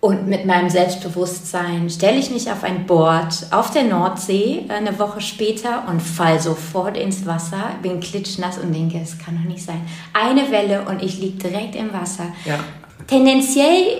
[0.02, 5.00] Und mit meinem Selbstbewusstsein stelle ich mich auf ein Board auf der Nordsee äh, eine
[5.00, 9.64] Woche später und fall sofort ins Wasser, bin klitschnass und denke, es kann doch nicht
[9.64, 9.82] sein.
[10.14, 12.26] Eine Welle und ich liege direkt im Wasser.
[12.46, 12.60] Ja.
[13.12, 13.98] Tendenziell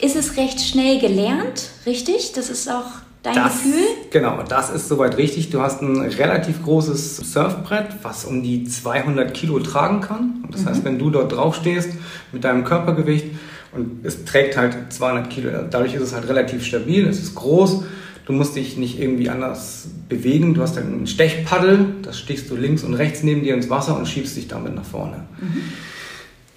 [0.00, 2.32] ist es recht schnell gelernt, richtig?
[2.32, 2.86] Das ist auch
[3.22, 3.84] dein Das, Gefühl?
[4.10, 5.50] Genau, das ist soweit richtig.
[5.50, 10.40] Du hast ein relativ großes Surfbrett, was um die 200 Kilo tragen kann.
[10.42, 11.90] Und das heißt, wenn du dort drauf stehst
[12.32, 13.26] mit deinem Körpergewicht
[13.72, 17.82] und es trägt halt 200 Kilo, dadurch ist es halt relativ stabil, es ist groß.
[18.24, 20.54] Du musst dich nicht irgendwie anders bewegen.
[20.54, 23.94] Du hast halt ein Stechpaddel, das stichst du links und rechts neben dir ins Wasser
[23.98, 25.26] und schiebst dich damit nach vorne.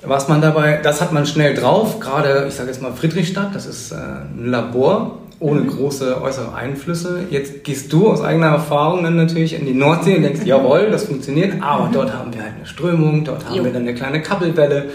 [0.04, 3.66] Was man dabei, das hat man schnell drauf, gerade, ich sage jetzt mal Friedrichstadt, das
[3.68, 7.26] ist äh, ein Labor ohne große äußere Einflüsse.
[7.32, 11.06] Jetzt gehst du aus eigener Erfahrung dann natürlich in die Nordsee und denkst, jawohl, das
[11.06, 13.64] funktioniert, aber dort haben wir halt eine Strömung, dort haben Jo.
[13.64, 14.90] wir dann eine kleine Kappelwelle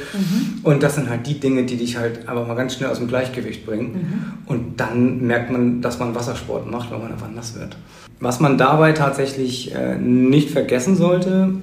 [0.62, 3.09] und das sind halt die Dinge, die dich halt einfach mal ganz schnell aus dem
[3.09, 7.77] Gleichgewicht bringen und dann merkt man, dass man Wassersport macht, weil man einfach nass wird.
[8.21, 11.55] Was man dabei tatsächlich äh, nicht vergessen sollte,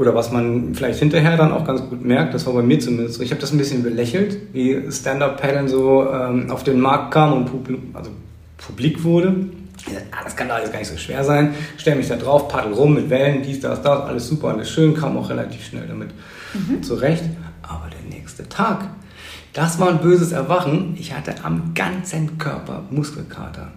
[0.00, 3.16] oder was man vielleicht hinterher dann auch ganz gut merkt, das war bei mir zumindest
[3.16, 7.34] so, ich habe das ein bisschen belächelt, wie Stand-Up-Paddeln so ähm, auf den Markt kam
[7.34, 8.10] und publik, also
[8.56, 9.34] publik wurde.
[9.76, 11.54] Ich dachte, ah, das kann doch alles gar nicht so schwer sein.
[11.76, 14.94] Stell mich da drauf, paddel rum mit Wellen, dies, das, das, alles super, alles schön,
[14.94, 16.10] kam auch relativ schnell damit
[16.82, 17.24] zurecht.
[17.62, 18.86] Aber der nächste Tag,
[19.52, 20.94] das war ein böses Erwachen.
[20.98, 23.68] Ich hatte am ganzen Körper Muskelkater,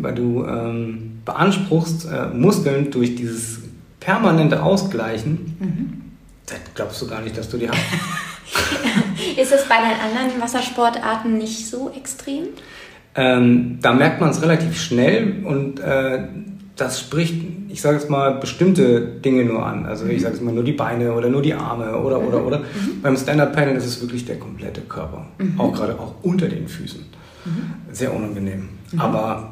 [0.00, 3.61] weil du ähm, beanspruchst äh, Muskeln durch dieses
[4.04, 6.16] permanente Ausgleichen.
[6.46, 7.78] Das glaubst du gar nicht, dass du die hast.
[9.38, 12.48] Ist es bei den anderen Wassersportarten nicht so extrem?
[13.14, 16.24] Ähm, da merkt man es relativ schnell und äh,
[16.76, 19.86] das spricht, ich sage jetzt mal, bestimmte Dinge nur an.
[19.86, 22.62] Also ich sage jetzt mal nur die Beine oder nur die Arme oder oder oder.
[23.02, 25.26] Beim Stand-Up-Paddeln ist es wirklich der komplette Körper.
[25.58, 27.04] Auch gerade auch unter den Füßen.
[27.92, 28.70] Sehr unangenehm.
[28.96, 29.51] Aber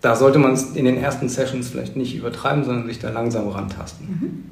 [0.00, 3.48] da sollte man es in den ersten Sessions vielleicht nicht übertreiben, sondern sich da langsam
[3.48, 4.50] rantasten.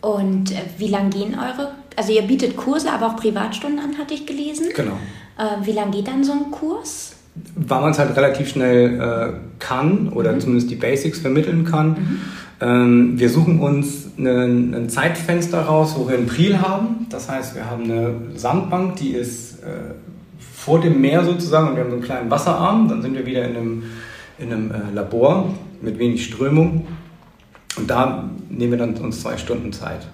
[0.00, 1.72] Und äh, wie lang gehen eure?
[1.96, 4.68] Also ihr bietet Kurse, aber auch Privatstunden an, hatte ich gelesen.
[4.74, 4.96] Genau.
[5.36, 7.16] Äh, wie lang geht dann so ein Kurs?
[7.54, 12.20] weil man es halt relativ schnell äh, kann oder zumindest die Basics vermitteln kann.
[12.60, 17.06] Ähm, wir suchen uns ein Zeitfenster raus, wo wir einen Priel haben.
[17.08, 19.94] Das heißt, wir haben eine Sandbank, die ist äh,
[20.60, 22.86] vor dem Meer sozusagen und wir haben so einen kleinen Wasserarm.
[22.88, 23.82] Dann sind wir wieder in einem,
[24.38, 26.86] in einem äh, Labor mit wenig Strömung.
[27.78, 30.06] Und da nehmen wir dann uns zwei Stunden Zeit,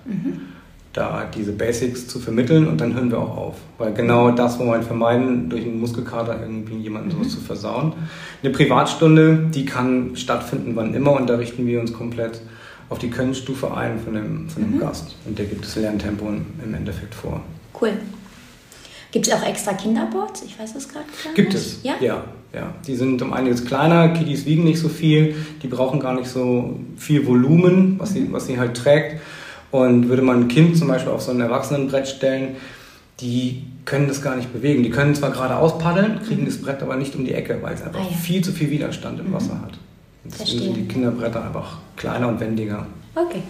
[0.92, 3.54] da diese Basics zu vermitteln und dann hören wir auch auf.
[3.78, 7.94] Weil genau das wollen wir vermeiden, durch einen Muskelkater irgendwie jemanden sowas zu versauen.
[8.42, 12.40] Eine Privatstunde, die kann stattfinden wann immer und da richten wir uns komplett
[12.88, 15.16] auf die Könnensstufe ein von dem, von dem Gast.
[15.24, 17.40] Und der gibt das Lerntempo im Endeffekt vor.
[17.80, 17.94] Cool.
[19.16, 20.42] Gibt es auch extra Kinderboards?
[20.42, 21.58] Ich weiß es gerade gar Gibt nicht.
[21.66, 21.78] es.
[21.82, 21.94] Ja?
[22.02, 22.74] ja, ja.
[22.86, 26.78] Die sind um einiges kleiner, Kiddies wiegen nicht so viel, die brauchen gar nicht so
[26.98, 29.22] viel Volumen, was, sie, was sie halt trägt.
[29.70, 32.56] Und würde man ein Kind zum Beispiel auf so ein Erwachsenenbrett stellen,
[33.20, 34.82] die können das gar nicht bewegen.
[34.82, 37.82] Die können zwar geradeaus paddeln, kriegen das Brett aber nicht um die Ecke, weil es
[37.82, 38.16] einfach Ah, ja.
[38.18, 39.78] viel zu viel Widerstand im Wasser hat.
[40.24, 40.60] Und Deswegen Verstehe.
[40.60, 42.86] sind die Kinderbretter einfach kleiner und wendiger.
[43.14, 43.40] Okay.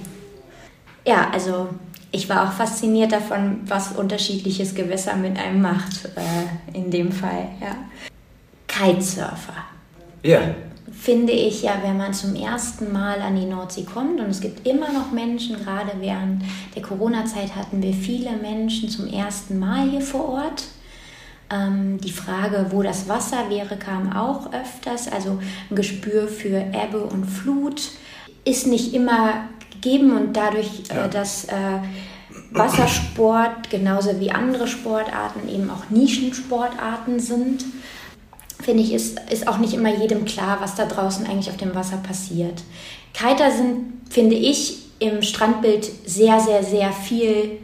[1.05, 1.69] Ja, also
[2.17, 7.49] ich war auch fasziniert davon, was unterschiedliches Gewässer mit einem macht, äh, in dem Fall.
[7.61, 7.77] Ja.
[8.67, 9.55] Kitesurfer.
[10.23, 10.41] Ja,
[10.99, 14.67] Finde ich ja, wenn man zum ersten Mal an die Nordsee kommt und es gibt
[14.67, 16.43] immer noch Menschen, gerade während
[16.75, 20.65] der Corona-Zeit hatten wir viele Menschen zum ersten Mal hier vor Ort.
[21.51, 25.07] Ähm, die Frage, wo das Wasser wäre, kam auch öfters.
[25.13, 25.39] Also
[25.71, 27.91] ein Gespür für Ebbe und Flut
[28.45, 29.49] ist nicht immer
[29.81, 31.07] gegeben und dadurch, Ja.
[31.07, 31.79] äh, dass äh,
[32.53, 37.65] Wassersport genauso wie andere Sportarten eben auch Nischensportarten sind,
[38.61, 41.75] finde ich, ist, ist auch nicht immer jedem klar, was da draußen eigentlich auf dem
[41.75, 42.62] Wasser passiert.
[43.12, 47.59] Kiter sind, finde ich, im Strandbild sehr, sehr, sehr viel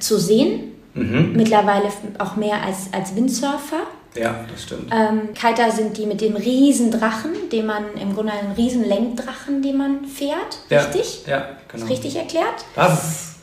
[0.00, 0.72] zu sehen.
[0.94, 1.88] Mittlerweile
[2.18, 3.82] auch mehr als, als Windsurfer.
[4.16, 4.90] Ja, das stimmt.
[4.92, 9.62] Ähm, Kiter sind die mit dem riesen Drachen, den man im Grunde einen riesen Lenkdrachen,
[9.62, 10.58] den man fährt.
[10.70, 11.24] Ja, Richtig?
[11.26, 11.84] Ja, genau.
[11.84, 12.64] Ist richtig erklärt?
[12.74, 13.34] Das ist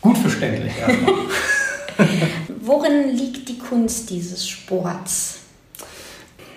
[0.00, 0.72] gut verständlich.
[2.60, 5.40] Worin liegt die Kunst dieses Sports?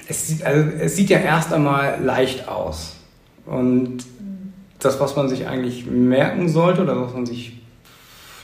[0.08, 2.96] Es sieht, also, es sieht ja erst einmal leicht aus.
[3.46, 4.00] Und
[4.80, 7.58] das, was man sich eigentlich merken sollte oder was man sich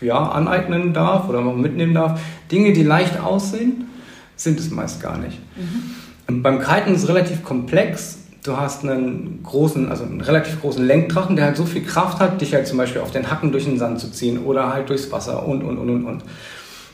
[0.02, 2.20] ja, aneignen darf oder auch mitnehmen darf.
[2.52, 3.90] Dinge, die leicht aussehen,
[4.36, 5.40] sind es meist gar nicht.
[5.56, 6.42] Mhm.
[6.42, 8.20] Beim Kiten ist es relativ komplex.
[8.44, 12.42] Du hast einen großen, also einen relativ großen Lenkdrachen, der halt so viel Kraft hat,
[12.42, 15.12] dich halt zum Beispiel auf den Hacken durch den Sand zu ziehen oder halt durchs
[15.12, 16.24] Wasser und, und, und, und, und.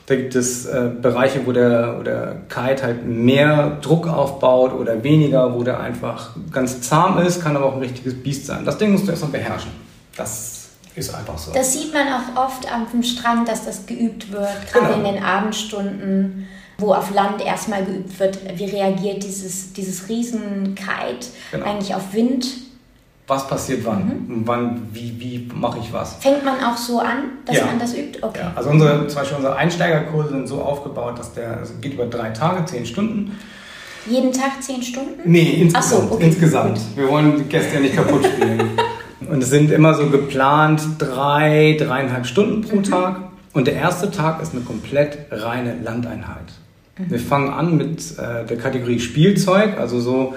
[0.06, 5.04] Da gibt es äh, Bereiche, wo der, wo der Kite halt mehr Druck aufbaut oder
[5.04, 8.64] weniger, wo der einfach ganz zahm ist, kann aber auch ein richtiges Biest sein.
[8.64, 9.70] Das Ding musst du erstmal beherrschen.
[10.16, 11.52] Das ist einfach so.
[11.52, 14.98] Das sieht man auch oft am Strand, dass das geübt wird, gerade genau.
[14.98, 16.48] in den Abendstunden,
[16.80, 18.38] wo auf Land erstmal geübt wird.
[18.56, 21.66] Wie reagiert dieses, dieses Riesen-Kite genau.
[21.66, 22.46] eigentlich auf Wind?
[23.30, 24.42] was passiert wann, mhm.
[24.44, 26.16] wann wie, wie mache ich was.
[26.16, 27.66] Fängt man auch so an, dass ja.
[27.66, 28.18] man das übt?
[28.20, 28.40] Okay.
[28.40, 28.52] Ja.
[28.56, 32.30] Also unsere, zum Beispiel unsere Einsteigerkurse sind so aufgebaut, dass der also geht über drei
[32.30, 33.38] Tage, zehn Stunden.
[34.06, 35.20] Jeden Tag zehn Stunden?
[35.24, 36.08] Nee, insgesamt.
[36.08, 36.26] So, okay.
[36.26, 36.80] insgesamt.
[36.96, 38.70] Wir wollen die Gäste ja nicht kaputt spielen.
[39.30, 42.82] Und es sind immer so geplant drei, dreieinhalb Stunden pro mhm.
[42.82, 43.20] Tag.
[43.52, 46.46] Und der erste Tag ist eine komplett reine Landeinheit.
[47.08, 50.34] Wir fangen an mit äh, der Kategorie Spielzeug, also so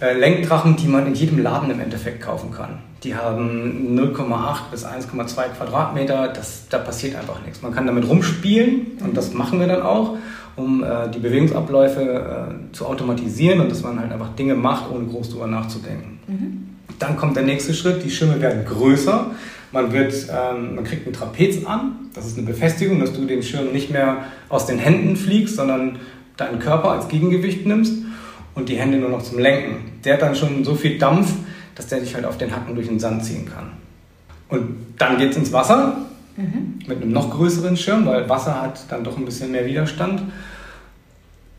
[0.00, 2.78] äh, Lenkdrachen, die man in jedem Laden im Endeffekt kaufen kann.
[3.04, 6.28] Die haben 0,8 bis 1,2 Quadratmeter.
[6.28, 7.62] Das, da passiert einfach nichts.
[7.62, 10.16] Man kann damit rumspielen und das machen wir dann auch,
[10.56, 15.06] um äh, die Bewegungsabläufe äh, zu automatisieren und dass man halt einfach Dinge macht, ohne
[15.06, 16.18] groß drüber nachzudenken.
[16.26, 16.66] Mhm.
[16.98, 18.04] Dann kommt der nächste Schritt.
[18.04, 19.30] Die Schirme werden größer.
[19.72, 22.10] Man, wird, ähm, man kriegt ein Trapez an.
[22.14, 25.98] Das ist eine Befestigung, dass du den Schirm nicht mehr aus den Händen fliegst, sondern
[26.36, 27.94] deinen Körper als Gegengewicht nimmst
[28.54, 29.76] und die Hände nur noch zum Lenken.
[30.04, 31.32] Der hat dann schon so viel Dampf,
[31.74, 33.70] dass der sich halt auf den Hacken durch den Sand ziehen kann.
[34.48, 36.06] Und dann geht es ins Wasser
[36.36, 36.80] mhm.
[36.86, 40.22] mit einem noch größeren Schirm, weil Wasser hat dann doch ein bisschen mehr Widerstand.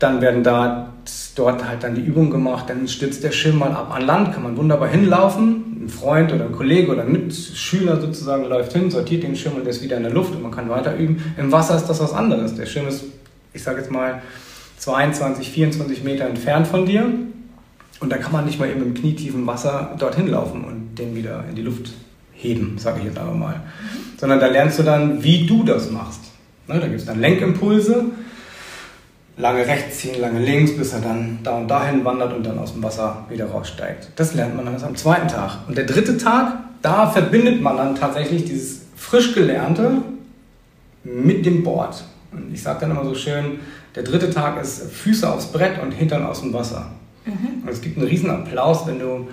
[0.02, 0.92] Dann werden da
[1.36, 4.42] dort halt dann die Übungen gemacht, dann stürzt der Schirm mal ab an Land, kann
[4.42, 5.84] man wunderbar hinlaufen.
[5.84, 9.64] Ein Freund oder ein Kollege oder ein Mitschüler sozusagen läuft hin, sortiert den Schirm und
[9.64, 11.22] der ist wieder in der Luft und man kann weiter üben.
[11.36, 12.54] Im Wasser ist das was anderes.
[12.56, 13.04] Der Schirm ist,
[13.52, 14.22] ich sage jetzt mal,
[14.78, 17.04] 22, 24 Meter entfernt von dir.
[18.00, 21.44] Und da kann man nicht mal eben im knietiefen Wasser dorthin laufen und den wieder
[21.48, 21.92] in die Luft
[22.32, 23.54] heben, sage ich jetzt aber mal.
[23.54, 24.18] Mhm.
[24.18, 26.20] Sondern da lernst du dann, wie du das machst.
[26.66, 28.06] Ne, da gibt es dann Lenkimpulse,
[29.36, 32.72] lange rechts ziehen, lange links, bis er dann da und dahin wandert und dann aus
[32.72, 34.10] dem Wasser wieder raussteigt.
[34.16, 35.58] Das lernt man dann am zweiten Tag.
[35.68, 40.02] Und der dritte Tag, da verbindet man dann tatsächlich dieses frisch Gelernte
[41.04, 42.04] mit dem Board.
[42.32, 43.60] Und ich sage dann immer so schön,
[43.94, 46.90] der dritte Tag ist Füße aufs Brett und Hintern aus dem Wasser.
[47.24, 47.62] Mhm.
[47.62, 49.28] Und es gibt einen riesen Applaus, wenn du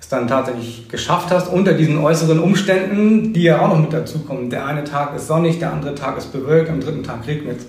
[0.00, 4.50] es dann tatsächlich geschafft hast, unter diesen äußeren Umständen, die ja auch noch mit dazukommen.
[4.50, 7.66] Der eine Tag ist sonnig, der andere Tag ist bewölkt, am dritten Tag regnet es.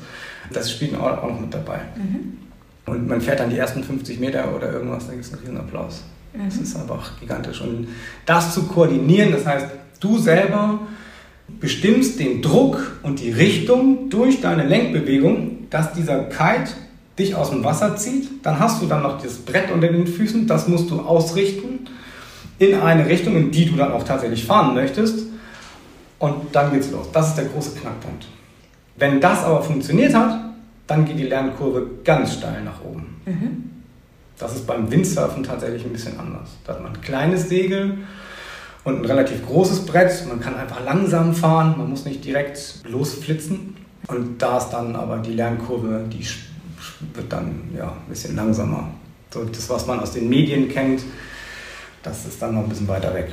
[0.51, 1.79] Das spielt auch noch mit dabei.
[1.95, 2.38] Mhm.
[2.86, 5.58] Und man fährt dann die ersten 50 Meter oder irgendwas, da gibt es einen riesen
[5.58, 6.03] Applaus.
[6.34, 6.45] Mhm.
[6.45, 7.62] Das ist einfach gigantisch.
[7.62, 7.88] Und
[8.25, 9.67] das zu koordinieren, das heißt,
[9.99, 10.79] du selber
[11.60, 16.71] bestimmst den Druck und die Richtung durch deine Lenkbewegung, dass dieser Kite
[17.17, 18.45] dich aus dem Wasser zieht.
[18.45, 21.88] Dann hast du dann noch das Brett unter den Füßen, das musst du ausrichten
[22.58, 25.25] in eine Richtung, in die du dann auch tatsächlich fahren möchtest.
[26.19, 27.08] Und dann geht's los.
[27.12, 28.25] Das ist der große Knackpunkt.
[28.97, 30.39] Wenn das aber funktioniert hat,
[30.88, 33.21] dann geht die Lernkurve ganz steil nach oben.
[33.25, 33.71] Mhm.
[34.38, 36.49] Das ist beim Windsurfen tatsächlich ein bisschen anders.
[36.65, 37.99] Da hat man ein kleines Segel
[38.84, 40.25] und ein relativ großes Brett.
[40.27, 43.75] Man kann einfach langsam fahren, man muss nicht direkt losflitzen.
[44.08, 46.25] Und da ist dann aber die Lernkurve, die
[47.13, 48.89] wird dann ja, ein bisschen langsamer.
[49.34, 51.01] So das, was man aus den Medien kennt,
[52.03, 53.31] das ist dann noch ein bisschen weiter weg.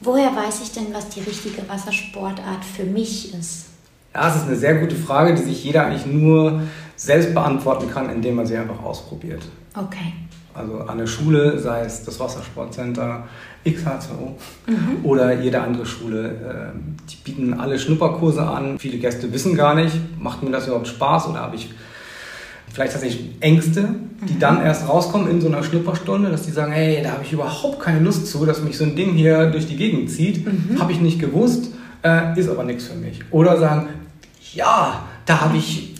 [0.00, 3.66] Woher weiß ich denn, was die richtige Wassersportart für mich ist?
[4.14, 6.62] Ja, das ist eine sehr gute Frage, die sich jeder eigentlich nur
[6.96, 9.42] selbst beantworten kann, indem man sie einfach ausprobiert.
[9.76, 10.12] Okay.
[10.54, 13.24] Also an der Schule, sei es das Wassersportcenter
[13.66, 14.36] XH2O
[14.68, 15.04] mhm.
[15.04, 18.78] oder jede andere Schule, äh, die bieten alle Schnupperkurse an.
[18.78, 21.70] Viele Gäste wissen gar nicht, macht mir das überhaupt Spaß oder habe ich
[22.72, 23.88] vielleicht tatsächlich Ängste,
[24.28, 24.38] die mhm.
[24.38, 27.80] dann erst rauskommen in so einer Schnupperstunde, dass die sagen, hey, da habe ich überhaupt
[27.80, 30.46] keine Lust zu, dass mich so ein Ding hier durch die Gegend zieht.
[30.46, 30.80] Mhm.
[30.80, 31.72] Habe ich nicht gewusst,
[32.04, 33.20] äh, ist aber nichts für mich.
[33.32, 33.88] Oder sagen,
[34.54, 35.94] ja, da habe ich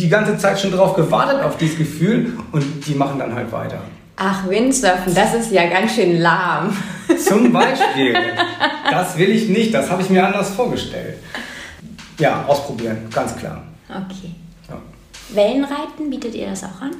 [0.00, 3.78] die ganze Zeit schon drauf gewartet auf dieses Gefühl und die machen dann halt weiter.
[4.16, 6.76] Ach, Windsurfen, das ist ja ganz schön lahm.
[7.26, 8.16] Zum Beispiel.
[8.90, 11.18] Das will ich nicht, das habe ich mir anders vorgestellt.
[12.18, 13.62] Ja, ausprobieren, ganz klar.
[13.88, 14.30] Okay.
[14.68, 14.78] Ja.
[15.30, 16.92] Wellenreiten, bietet ihr das auch an?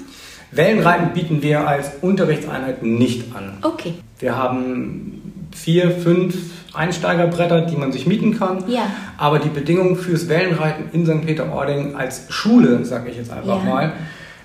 [0.50, 3.58] Wellenreiten bieten wir als Unterrichtseinheit nicht an.
[3.62, 3.94] Okay.
[4.18, 6.34] Wir haben vier, fünf
[6.74, 8.64] Einsteigerbretter, die man sich mieten kann.
[8.68, 8.82] Ja.
[9.16, 11.26] Aber die Bedingungen fürs Wellenreiten in St.
[11.26, 13.70] Peter-Ording als Schule, sage ich jetzt einfach ja.
[13.70, 13.92] mal,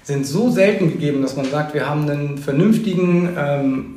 [0.04, 3.96] sind so selten gegeben, dass man sagt, wir haben einen vernünftigen ähm,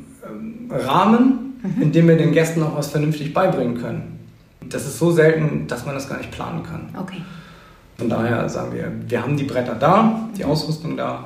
[0.69, 1.81] Rahmen, mhm.
[1.81, 4.19] indem wir den Gästen auch was vernünftig beibringen können.
[4.69, 6.89] Das ist so selten, dass man das gar nicht planen kann.
[6.99, 7.21] Okay.
[7.97, 11.25] Von daher sagen wir, wir haben die Bretter da, die Ausrüstung da,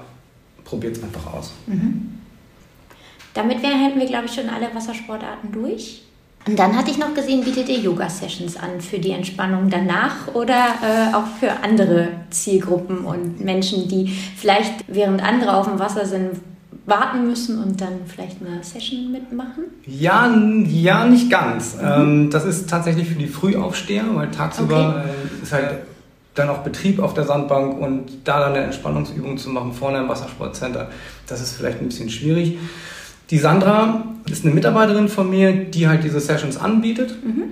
[0.64, 1.54] probiert es einfach aus.
[1.66, 2.18] Mhm.
[3.34, 6.04] Damit wär, hätten wir, glaube ich, schon alle Wassersportarten durch.
[6.48, 10.66] Und dann hatte ich noch gesehen, bietet ihr Yoga-Sessions an für die Entspannung danach oder
[10.82, 16.32] äh, auch für andere Zielgruppen und Menschen, die vielleicht während andere auf dem Wasser sind,
[16.86, 19.66] warten müssen und dann vielleicht eine Session mitmachen?
[19.86, 20.34] Ja,
[20.70, 21.76] ja nicht ganz.
[21.76, 21.82] Mhm.
[21.84, 25.10] Ähm, das ist tatsächlich für die Frühaufsteher, weil tagsüber okay.
[25.40, 25.80] Äh, ist halt
[26.34, 30.08] dann auch Betrieb auf der Sandbank und da dann eine Entspannungsübung zu machen vorne im
[30.08, 30.90] Wassersportcenter,
[31.26, 32.58] das ist vielleicht ein bisschen schwierig.
[33.30, 37.16] Die Sandra ist eine Mitarbeiterin von mir, die halt diese Sessions anbietet.
[37.24, 37.44] Mhm.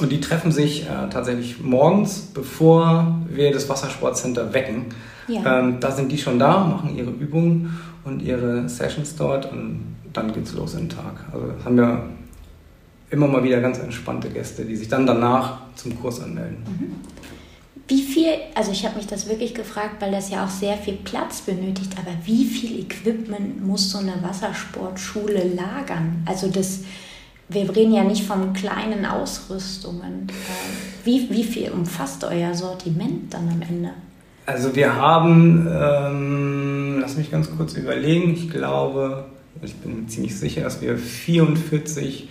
[0.00, 4.86] Und die treffen sich äh, tatsächlich morgens, bevor wir das Wassersportcenter wecken.
[5.28, 5.60] Ja.
[5.60, 10.32] Ähm, da sind die schon da, machen ihre Übungen und ihre Sessions dort und dann
[10.32, 11.26] geht's los in den Tag.
[11.32, 12.04] Also haben wir
[13.10, 16.58] immer mal wieder ganz entspannte Gäste, die sich dann danach zum Kurs anmelden.
[16.66, 16.92] Mhm.
[17.88, 20.94] Wie viel, also ich habe mich das wirklich gefragt, weil das ja auch sehr viel
[20.94, 26.22] Platz benötigt, aber wie viel Equipment muss so eine Wassersportschule lagern?
[26.24, 26.80] Also das,
[27.48, 30.28] wir reden ja nicht von kleinen Ausrüstungen.
[30.28, 33.90] Äh, wie, wie viel umfasst euer Sortiment dann am Ende?
[34.46, 39.26] Also wir haben, ähm, lass mich ganz kurz überlegen, ich glaube,
[39.60, 42.28] ich bin ziemlich sicher, dass wir 44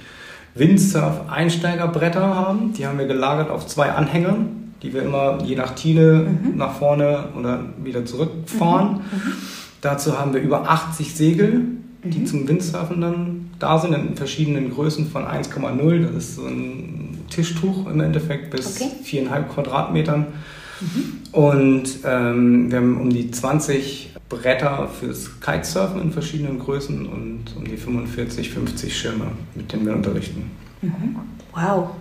[0.55, 2.73] Windsurf-Einsteigerbretter haben.
[2.73, 6.57] Die haben wir gelagert auf zwei Anhängern die wir immer je nach Tide mhm.
[6.57, 8.93] nach vorne oder wieder zurückfahren.
[8.93, 8.97] Mhm.
[8.97, 9.33] mhm.
[9.81, 11.65] Dazu haben wir über 80 Segel,
[12.03, 12.25] die mhm.
[12.27, 17.87] zum Windsurfen dann da sind, in verschiedenen Größen von 1,0, das ist so ein Tischtuch
[17.87, 18.91] im Endeffekt, bis okay.
[19.27, 20.27] 4,5 Quadratmetern.
[20.81, 21.13] Mhm.
[21.31, 27.65] Und ähm, wir haben um die 20 Bretter fürs Kitesurfen in verschiedenen Größen und um
[27.65, 29.25] die 45, 50 Schirme,
[29.55, 30.49] mit denen wir unterrichten.
[31.53, 31.91] Wow,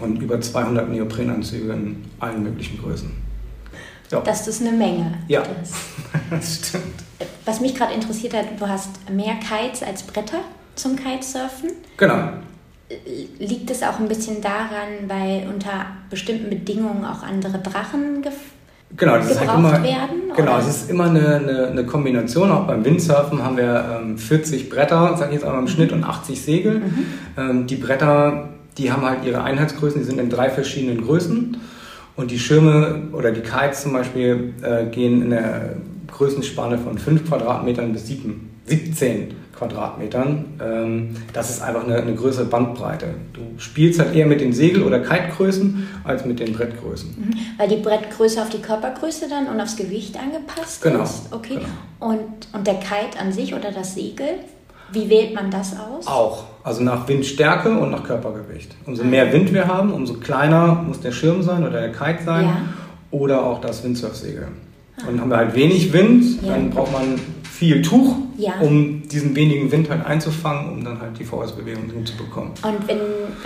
[0.00, 3.10] und über 200 Neoprenanzüge in allen möglichen Größen.
[4.10, 4.20] Ja.
[4.20, 5.14] Das ist eine Menge.
[5.28, 5.42] Ja,
[6.30, 7.02] das stimmt.
[7.44, 10.40] Was mich gerade interessiert hat, du hast mehr Kites als Bretter
[10.74, 11.70] zum Kitesurfen.
[11.96, 12.28] Genau.
[13.38, 18.22] Liegt es auch ein bisschen daran, weil unter bestimmten Bedingungen auch andere Drachen
[18.94, 22.50] Genau, das ist halt immer, werden, genau, es ist immer eine, eine, eine, Kombination.
[22.50, 26.04] Auch beim Windsurfen haben wir ähm, 40 Bretter, sage ich jetzt einmal im Schnitt, und
[26.04, 26.80] 80 Segel.
[26.80, 27.06] Mhm.
[27.38, 31.58] Ähm, die Bretter die haben halt ihre Einheitsgrößen, die sind in drei verschiedenen Größen.
[32.14, 35.76] Und die Schirme oder die Kites zum Beispiel äh, gehen in der
[36.08, 40.44] Größenspanne von 5 Quadratmetern bis 7, 17 Quadratmetern.
[40.60, 43.14] Ähm, das ist einfach eine, eine, größere Bandbreite.
[43.32, 47.10] Du spielst halt eher mit den Segel- oder Kitegrößen als mit den Brettgrößen.
[47.16, 47.34] Mhm.
[47.58, 51.04] Weil die Brettgröße auf die Körpergröße dann und aufs Gewicht angepasst genau.
[51.04, 51.28] ist?
[51.30, 51.54] Okay.
[51.54, 52.12] Genau.
[52.12, 54.26] Und, und der Kite an sich oder das Segel?
[54.92, 56.06] Wie wählt man das aus?
[56.06, 58.74] Auch, also nach Windstärke und nach Körpergewicht.
[58.86, 62.44] Umso mehr Wind wir haben, umso kleiner muss der Schirm sein oder der Kite sein
[62.44, 62.56] ja.
[63.10, 64.48] oder auch das Windsurfsegel.
[64.96, 65.08] Ah.
[65.08, 66.52] Und haben wir halt wenig Wind, ja.
[66.52, 67.18] dann braucht man
[67.62, 68.54] viel Tuch, ja.
[68.60, 72.52] um diesen wenigen Wind halt einzufangen, um dann halt die Vorwärtsbewegung hinzubekommen.
[72.62, 72.98] Und wenn,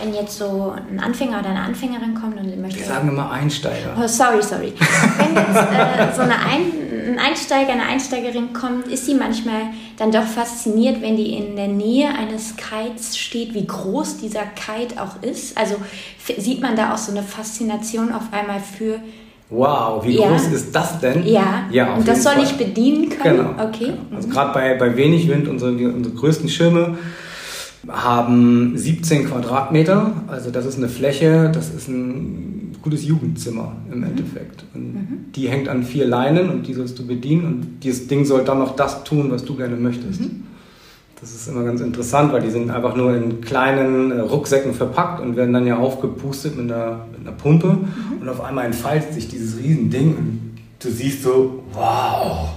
[0.02, 2.78] wenn jetzt so ein Anfänger oder eine Anfängerin kommt und möchte...
[2.80, 3.94] Wir sagen immer Einsteiger.
[3.98, 4.72] Oh, sorry, sorry.
[5.18, 6.72] wenn jetzt äh, so eine ein,
[7.06, 9.62] ein Einsteiger, eine Einsteigerin kommt, ist sie manchmal
[9.96, 15.00] dann doch fasziniert, wenn die in der Nähe eines Kites steht, wie groß dieser Kite
[15.00, 15.56] auch ist.
[15.56, 15.76] Also
[16.38, 19.00] sieht man da auch so eine Faszination auf einmal für
[19.48, 20.28] Wow, wie ja.
[20.28, 21.24] groß ist das denn?
[21.24, 22.42] Ja, ja und das soll Fall.
[22.42, 23.36] ich bedienen können?
[23.36, 23.68] Genau.
[23.68, 23.92] Okay.
[23.92, 24.16] Genau.
[24.16, 26.98] Also gerade bei, bei wenig Wind, unsere, unsere größten Schirme
[27.88, 30.10] haben 17 Quadratmeter.
[30.26, 32.55] Also das ist eine Fläche, das ist ein
[32.86, 34.04] gutes Jugendzimmer im mhm.
[34.04, 34.64] Endeffekt.
[34.72, 35.32] Und mhm.
[35.34, 38.60] die hängt an vier Leinen und die sollst du bedienen und dieses Ding soll dann
[38.60, 40.20] noch das tun, was du gerne möchtest.
[40.20, 40.44] Mhm.
[41.20, 45.20] Das ist immer ganz interessant, weil die sind einfach nur in kleinen äh, Rucksäcken verpackt
[45.20, 47.66] und werden dann ja aufgepustet mit einer, mit einer Pumpe.
[47.66, 48.20] Mhm.
[48.20, 52.50] Und auf einmal entfaltet sich dieses Riesending und du siehst so, wow,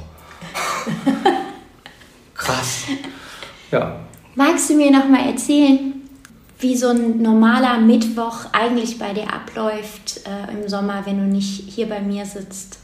[2.36, 2.84] krass.
[3.72, 3.96] Ja.
[4.36, 5.89] Magst du mir noch mal erzählen,
[6.60, 11.70] wie so ein normaler Mittwoch eigentlich bei dir abläuft äh, im Sommer, wenn du nicht
[11.70, 12.80] hier bei mir sitzt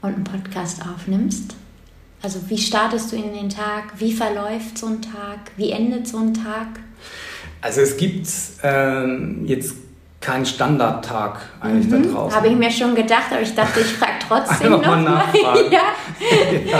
[0.00, 1.54] und einen Podcast aufnimmst?
[2.22, 3.94] Also wie startest du in den Tag?
[3.98, 5.52] Wie verläuft so ein Tag?
[5.56, 6.80] Wie endet so ein Tag?
[7.60, 8.28] Also es gibt
[8.62, 9.74] ähm, jetzt
[10.20, 12.36] keinen Standardtag eigentlich mhm, da draußen.
[12.36, 15.24] Habe ich mir schon gedacht, aber ich dachte, ich frage trotzdem Einfach noch mal.
[15.70, 15.80] ja.
[16.70, 16.78] ja.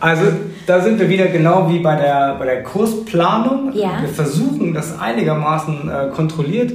[0.00, 0.24] Also
[0.66, 3.72] da sind wir wieder genau wie bei der, bei der Kursplanung.
[3.74, 4.00] Ja.
[4.00, 6.72] Wir versuchen das einigermaßen äh, kontrolliert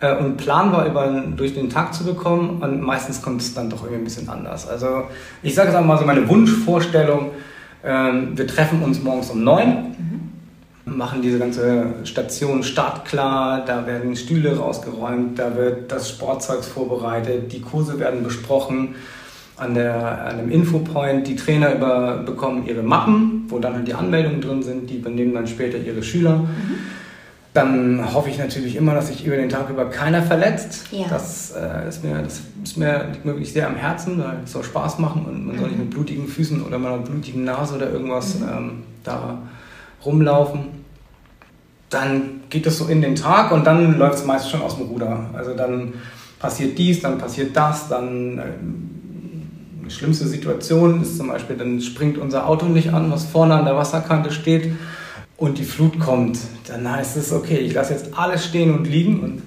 [0.00, 2.62] äh, und planbar über, durch den Tag zu bekommen.
[2.62, 4.68] Und meistens kommt es dann doch irgendwie ein bisschen anders.
[4.68, 5.04] Also
[5.42, 7.30] ich sage es einmal so, meine Wunschvorstellung,
[7.82, 9.96] äh, wir treffen uns morgens um neun.
[10.84, 10.96] Mhm.
[10.96, 17.60] machen diese ganze Station startklar, da werden Stühle rausgeräumt, da wird das Sportzeug vorbereitet, die
[17.60, 18.94] Kurse werden besprochen.
[19.62, 23.94] An, der, an dem Infopoint, die Trainer über, bekommen ihre Mappen, wo dann halt die
[23.94, 26.38] Anmeldungen drin sind, die übernehmen dann später ihre Schüler.
[26.38, 26.78] Mhm.
[27.54, 30.86] Dann hoffe ich natürlich immer, dass sich über den Tag über keiner verletzt.
[30.90, 31.06] Ja.
[31.08, 34.52] Das, äh, ist mir, das ist mir, liegt mir wirklich sehr am Herzen, weil es
[34.52, 35.60] soll Spaß machen und man mhm.
[35.60, 38.48] soll nicht mit blutigen Füßen oder mit einer blutigen Nase oder irgendwas mhm.
[38.48, 38.70] ähm,
[39.04, 39.38] da
[40.04, 40.82] rumlaufen.
[41.90, 44.86] Dann geht es so in den Tag und dann läuft es meist schon aus dem
[44.86, 45.26] Ruder.
[45.34, 45.92] Also dann
[46.38, 48.42] passiert dies, dann passiert das, dann äh,
[49.92, 53.76] schlimmste Situation ist zum Beispiel, dann springt unser Auto nicht an, was vorne an der
[53.76, 54.72] Wasserkante steht
[55.36, 56.38] und die Flut kommt.
[56.68, 59.42] Dann heißt es, okay, ich lasse jetzt alles stehen und liegen und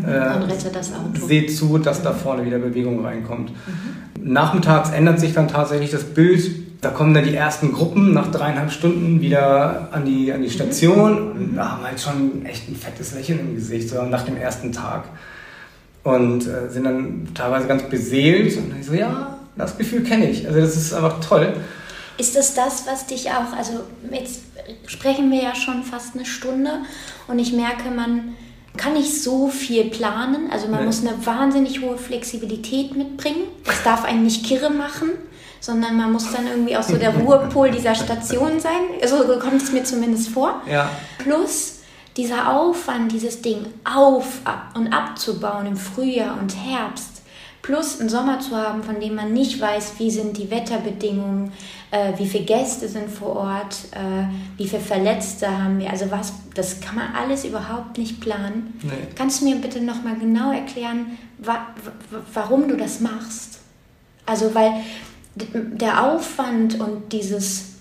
[0.00, 3.50] mhm, äh, sehe zu, dass da vorne wieder Bewegung reinkommt.
[3.50, 4.32] Mhm.
[4.32, 8.72] Nachmittags ändert sich dann tatsächlich das Bild da kommen dann die ersten Gruppen nach dreieinhalb
[8.72, 13.14] Stunden wieder an die, an die Station und da haben halt schon echt ein fettes
[13.14, 15.04] Lächeln im Gesicht, so nach dem ersten Tag.
[16.02, 20.46] Und äh, sind dann teilweise ganz beseelt und ich so, ja, das Gefühl kenne ich.
[20.46, 21.54] Also das ist einfach toll.
[22.18, 23.80] Ist das das, was dich auch, also
[24.10, 24.42] jetzt
[24.86, 26.70] sprechen wir ja schon fast eine Stunde
[27.26, 28.34] und ich merke, man
[28.76, 30.50] kann nicht so viel planen.
[30.50, 30.86] Also man nee.
[30.86, 33.44] muss eine wahnsinnig hohe Flexibilität mitbringen.
[33.64, 35.10] Das darf einen nicht kirre machen
[35.62, 38.80] sondern man muss dann irgendwie auch so der Ruhepol dieser Station sein.
[39.06, 40.60] So also kommt es mir zumindest vor.
[40.68, 40.90] Ja.
[41.18, 41.82] Plus
[42.16, 44.40] dieser Aufwand, dieses Ding auf
[44.74, 47.11] und abzubauen im Frühjahr und Herbst,
[47.62, 51.52] plus einen Sommer zu haben, von dem man nicht weiß, wie sind die Wetterbedingungen,
[51.92, 54.24] äh, wie viele Gäste sind vor Ort, äh,
[54.56, 58.78] wie viele Verletzte haben wir, also was, das kann man alles überhaupt nicht planen.
[58.82, 58.90] Nee.
[59.14, 61.66] Kannst du mir bitte nochmal genau erklären, wa
[62.34, 63.60] warum du das machst?
[64.26, 64.72] Also, weil
[65.54, 67.72] der Aufwand und dieses,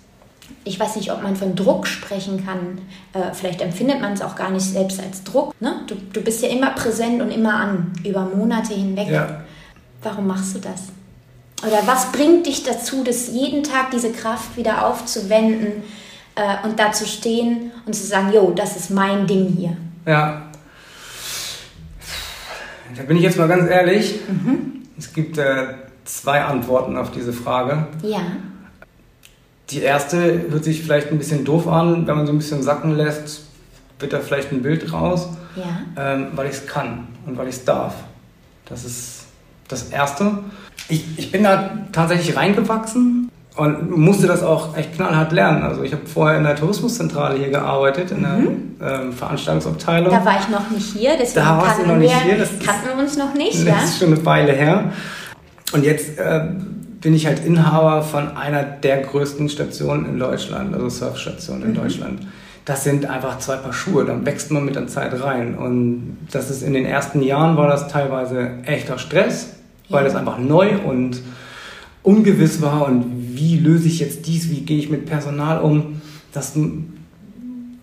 [0.63, 2.79] ich weiß nicht, ob man von Druck sprechen kann,
[3.13, 5.59] äh, vielleicht empfindet man es auch gar nicht selbst als Druck.
[5.59, 5.81] Ne?
[5.87, 9.09] Du, du bist ja immer präsent und immer an, über Monate hinweg.
[9.09, 9.43] Ja.
[10.03, 10.87] Warum machst du das?
[11.65, 15.83] Oder was bringt dich dazu, das jeden Tag diese Kraft wieder aufzuwenden
[16.35, 19.77] äh, und da zu stehen und zu sagen, jo, das ist mein Ding hier?
[20.05, 20.43] Ja.
[22.95, 24.19] Da bin ich jetzt mal ganz ehrlich.
[24.27, 24.83] Mhm.
[24.97, 27.87] Es gibt äh, zwei Antworten auf diese Frage.
[28.01, 28.21] Ja.
[29.69, 32.97] Die erste hört sich vielleicht ein bisschen doof an, wenn man so ein bisschen sacken
[32.97, 33.43] lässt,
[33.99, 35.81] wird da vielleicht ein Bild raus, ja.
[35.95, 37.95] ähm, weil ich es kann und weil ich es darf.
[38.65, 39.25] Das ist
[39.71, 40.39] das Erste.
[40.89, 45.63] Ich, ich bin da tatsächlich reingewachsen und musste das auch echt knallhart lernen.
[45.63, 48.75] Also ich habe vorher in der Tourismuszentrale hier gearbeitet, in der mhm.
[48.81, 50.11] ähm, Veranstaltungsabteilung.
[50.11, 52.37] Da war ich noch nicht hier, deswegen da warst du noch nicht hier.
[52.37, 53.59] Das kannten wir uns noch nicht.
[53.59, 53.83] Das ja?
[53.83, 54.91] ist schon eine Weile her.
[55.73, 56.49] Und jetzt äh,
[57.01, 61.75] bin ich halt Inhaber von einer der größten Stationen in Deutschland, also Surfstationen in mhm.
[61.75, 62.27] Deutschland.
[62.65, 65.55] Das sind einfach zwei Paar Schuhe, dann wächst man mit der Zeit rein.
[65.55, 69.55] Und das ist in den ersten Jahren war das teilweise echter Stress.
[69.91, 71.21] Weil das einfach neu und
[72.03, 76.01] ungewiss war und wie löse ich jetzt dies, wie gehe ich mit Personal um.
[76.33, 76.55] Das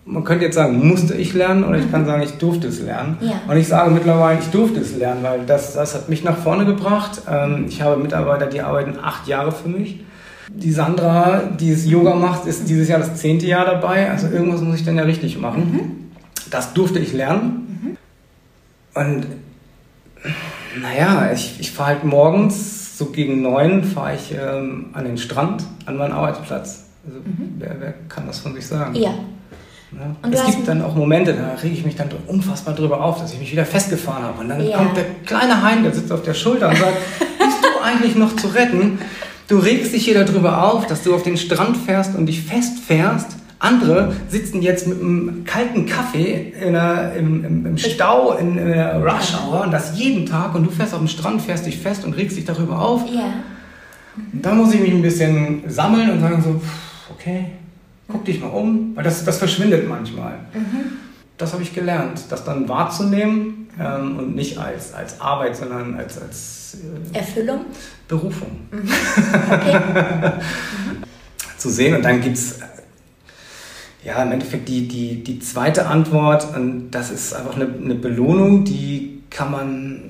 [0.09, 3.17] man könnte jetzt sagen, musste ich lernen oder ich kann sagen, ich durfte es lernen.
[3.21, 3.41] Ja.
[3.47, 6.65] Und ich sage mittlerweile, ich durfte es lernen, weil das, das hat mich nach vorne
[6.65, 7.21] gebracht.
[7.29, 9.99] Ähm, ich habe Mitarbeiter, die arbeiten acht Jahre für mich.
[10.51, 14.09] Die Sandra, die es Yoga macht, ist dieses Jahr das zehnte Jahr dabei.
[14.09, 15.71] Also irgendwas muss ich dann ja richtig machen.
[15.71, 15.91] Mhm.
[16.49, 17.97] Das durfte ich lernen.
[18.95, 19.01] Mhm.
[19.01, 19.27] Und
[20.81, 25.63] naja, ich, ich fahre halt morgens, so gegen neun, fahre ich ähm, an den Strand,
[25.85, 26.85] an meinen Arbeitsplatz.
[27.05, 27.55] Also, mhm.
[27.57, 28.95] wer, wer kann das von sich sagen?
[28.95, 29.13] Ja.
[30.21, 33.33] Und es gibt dann auch Momente, da rege ich mich dann unfassbar drüber auf, dass
[33.33, 34.41] ich mich wieder festgefahren habe.
[34.41, 34.77] Und dann ja.
[34.77, 38.35] kommt der kleine Hein, der sitzt auf der Schulter und sagt, bist du eigentlich noch
[38.35, 38.99] zu retten?
[39.47, 43.38] Du regst dich hier darüber auf, dass du auf den Strand fährst und dich festfährst.
[43.59, 49.03] Andere sitzen jetzt mit einem kalten Kaffee einer, im, im, im, Stau in, in der
[49.03, 52.05] Rush Hour und das jeden Tag und du fährst auf dem Strand, fährst dich fest
[52.05, 53.03] und regst dich darüber auf.
[53.13, 53.33] Ja.
[54.31, 56.61] Da muss ich mich ein bisschen sammeln und sagen so,
[57.11, 57.47] okay,
[58.07, 60.39] guck dich mal um, weil das, das verschwindet manchmal.
[60.53, 60.97] Mhm.
[61.37, 66.21] Das habe ich gelernt, das dann wahrzunehmen ähm, und nicht als, als Arbeit, sondern als,
[66.21, 66.77] als
[67.13, 67.65] äh, Erfüllung?
[68.07, 68.61] Berufung.
[68.71, 68.89] Mhm.
[69.51, 69.79] Okay.
[70.33, 71.03] mhm.
[71.57, 72.59] Zu sehen und dann gibt es
[74.03, 78.63] ja, im Endeffekt die, die, die zweite Antwort, und das ist einfach eine, eine Belohnung,
[78.63, 80.01] die kann man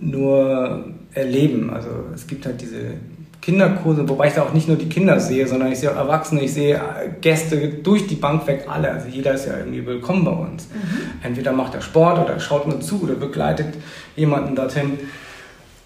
[0.00, 0.84] nur
[1.14, 1.70] erleben.
[1.70, 2.94] Also es gibt halt diese,
[3.42, 6.42] Kinderkurse, wobei ich da auch nicht nur die Kinder sehe, sondern ich sehe auch Erwachsene,
[6.42, 6.80] ich sehe
[7.20, 8.92] Gäste durch die Bank weg, alle.
[8.92, 10.68] Also jeder ist ja irgendwie willkommen bei uns.
[10.68, 11.24] Mhm.
[11.24, 13.74] Entweder macht er Sport oder schaut nur zu oder begleitet
[14.14, 14.92] jemanden dorthin.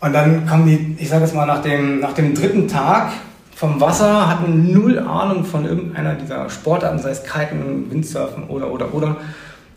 [0.00, 3.12] Und dann kommen die, ich sage es mal, nach dem, nach dem dritten Tag
[3.56, 8.92] vom Wasser, hatten null Ahnung von irgendeiner dieser Sportarten, sei es Kiten, Windsurfen oder, oder,
[8.92, 9.16] oder.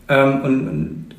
[0.06, 1.14] Ähm, und, und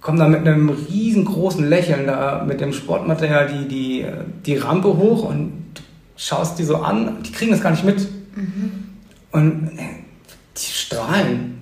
[0.00, 4.06] kommen da mit einem riesengroßen Lächeln da mit dem Sportmaterial die, die,
[4.44, 5.64] die Rampe hoch und
[6.16, 8.08] schaust die so an, die kriegen das gar nicht mit.
[8.36, 8.70] Mhm.
[9.32, 9.82] Und äh,
[10.56, 11.58] die strahlen.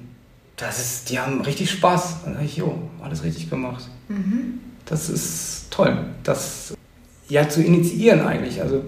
[0.56, 2.18] Das ist, die haben richtig Spaß.
[2.26, 3.88] Und dann ich, jo, alles richtig gemacht.
[4.08, 4.60] Mhm.
[4.84, 5.96] Das ist toll.
[6.22, 6.74] Das
[7.30, 8.60] ja zu initiieren eigentlich.
[8.60, 8.82] Also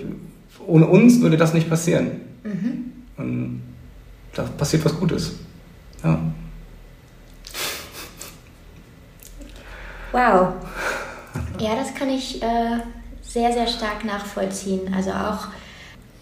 [0.67, 2.21] ohne uns würde das nicht passieren.
[2.43, 2.93] Mhm.
[3.17, 3.63] Und
[4.35, 5.37] da passiert was Gutes.
[6.03, 6.19] Ja.
[10.13, 10.55] Wow.
[11.59, 12.79] Ja, das kann ich äh,
[13.23, 14.93] sehr, sehr stark nachvollziehen.
[14.95, 15.49] Also auch,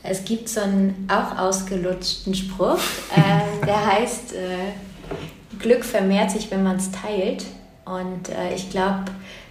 [0.02, 2.78] es gibt so einen auch ausgelutschten Spruch,
[3.14, 7.44] äh, der heißt, äh, Glück vermehrt sich, wenn man es teilt.
[7.84, 9.04] Und äh, ich glaube,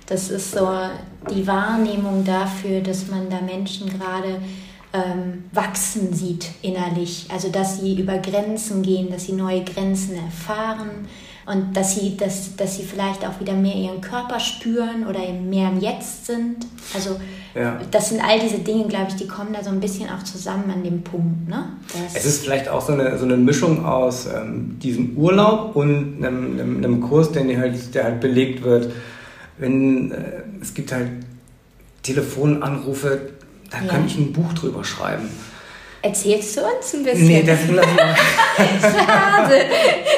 [0.08, 0.68] das ist so
[1.34, 4.42] die Wahrnehmung dafür, dass man da Menschen gerade
[4.94, 7.28] ähm, wachsen sieht innerlich.
[7.32, 11.08] Also dass sie über Grenzen gehen, dass sie neue Grenzen erfahren
[11.46, 15.70] und dass sie, dass, dass sie vielleicht auch wieder mehr ihren Körper spüren oder mehr
[15.70, 16.66] im Jetzt sind.
[16.94, 17.20] Also
[17.56, 17.80] ja.
[17.92, 20.72] das sind all diese Dinge, glaube ich, die kommen da so ein bisschen auch zusammen
[20.72, 21.50] an dem Punkt.
[21.50, 21.66] Ne?
[22.16, 26.60] es ist vielleicht auch so eine, so eine Mischung aus ähm, diesem Urlaub und einem,
[26.60, 28.92] einem, einem Kurs, der halt, der halt belegt wird.
[29.58, 31.10] Wenn äh, es gibt halt
[32.04, 33.33] Telefonanrufe,
[33.74, 33.92] da ja.
[33.92, 35.30] kann ich ein Buch drüber schreiben.
[36.02, 37.28] Erzählst du uns ein bisschen?
[37.28, 38.16] Nee, das lass mal.
[38.82, 39.56] Schade.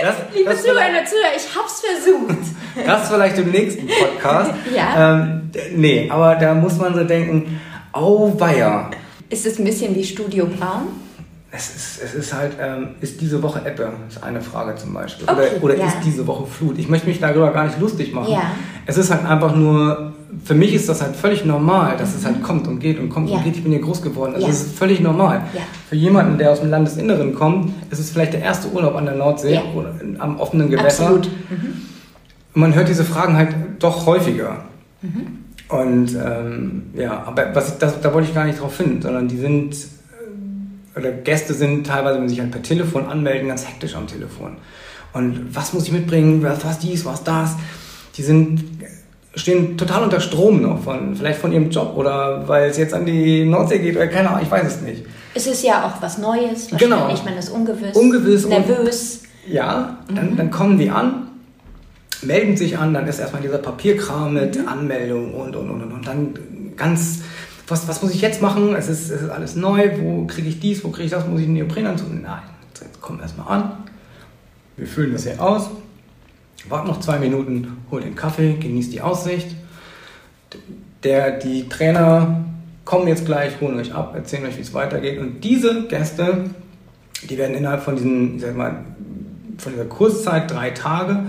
[0.02, 2.38] Das, Liebe das Zuhörer Zuhörer, ich hab's versucht.
[2.86, 4.52] Das vielleicht im nächsten Podcast.
[4.76, 5.22] ja.
[5.22, 7.62] Ähm, nee, aber da muss man so denken,
[7.94, 8.90] oh weia.
[9.30, 10.88] Ist es ein bisschen wie Studio Braun?
[11.52, 13.94] Es ist, es ist halt, ähm, ist diese Woche Ebbe?
[14.10, 15.30] Ist eine Frage zum Beispiel.
[15.30, 15.88] Okay, oder oder ja.
[15.88, 16.78] ist diese Woche Flut?
[16.80, 18.34] Ich möchte mich darüber gar nicht lustig machen.
[18.34, 18.52] Ja.
[18.88, 22.16] Es ist halt einfach nur, für mich ist das halt völlig normal, dass mhm.
[22.20, 23.38] es halt kommt und geht und kommt ja.
[23.38, 23.56] und geht.
[23.56, 24.36] Ich bin hier groß geworden.
[24.36, 24.54] Also ja.
[24.54, 25.42] es ist völlig normal.
[25.54, 25.62] Ja.
[25.90, 29.16] Für jemanden, der aus dem Landesinneren kommt, ist es vielleicht der erste Urlaub an der
[29.16, 31.04] Nordsee oder am offenen Gewässer.
[31.04, 31.30] Absolut.
[31.50, 31.82] Mhm.
[32.54, 34.66] Und man hört diese Fragen halt doch häufiger.
[35.02, 35.46] Mhm.
[35.68, 39.38] Und ähm, ja, aber was das, da wollte ich gar nicht drauf hin, sondern die
[39.38, 39.76] sind
[40.96, 44.58] oder Gäste sind teilweise, wenn sie sich halt per Telefon anmelden, ganz hektisch am Telefon.
[45.14, 46.42] Und was muss ich mitbringen?
[46.44, 47.56] Was, was dies, was das?
[48.16, 48.64] Die sind,
[49.36, 53.06] stehen total unter Strom noch von, vielleicht von ihrem Job oder weil es jetzt an
[53.06, 55.06] die Nordsee geht oder keine Ahnung, ich weiß es nicht.
[55.34, 57.10] Es ist ja auch was Neues, genau.
[57.14, 59.22] Ich meine, das ist ungewiss, ungewiss nervös.
[59.46, 60.38] Und, ja, dann, mhm.
[60.38, 61.28] dann kommen die an,
[62.22, 64.68] melden sich an, dann ist erstmal dieser Papierkram mit mhm.
[64.68, 66.34] Anmeldung und, und, und, und, und dann
[66.78, 67.20] ganz
[67.68, 68.76] was, was muss ich jetzt machen?
[68.76, 71.40] Es ist, es ist alles neu, wo kriege ich dies, wo kriege ich das, muss
[71.40, 72.10] ich einen Neoprenanzug?
[72.14, 72.42] Nein,
[72.74, 73.72] jetzt kommen wir erstmal an,
[74.78, 75.70] wir füllen das hier aus,
[76.70, 79.48] warten noch zwei Minuten, hol den Kaffee, genießt die Aussicht.
[81.04, 82.44] Der, die Trainer
[82.84, 85.20] kommen jetzt gleich, holen euch ab, erzählen euch, wie es weitergeht.
[85.20, 86.46] Und diese Gäste,
[87.30, 88.78] die werden innerhalb von diesen, ich sag mal,
[89.58, 91.26] von dieser Kurszeit, drei Tage,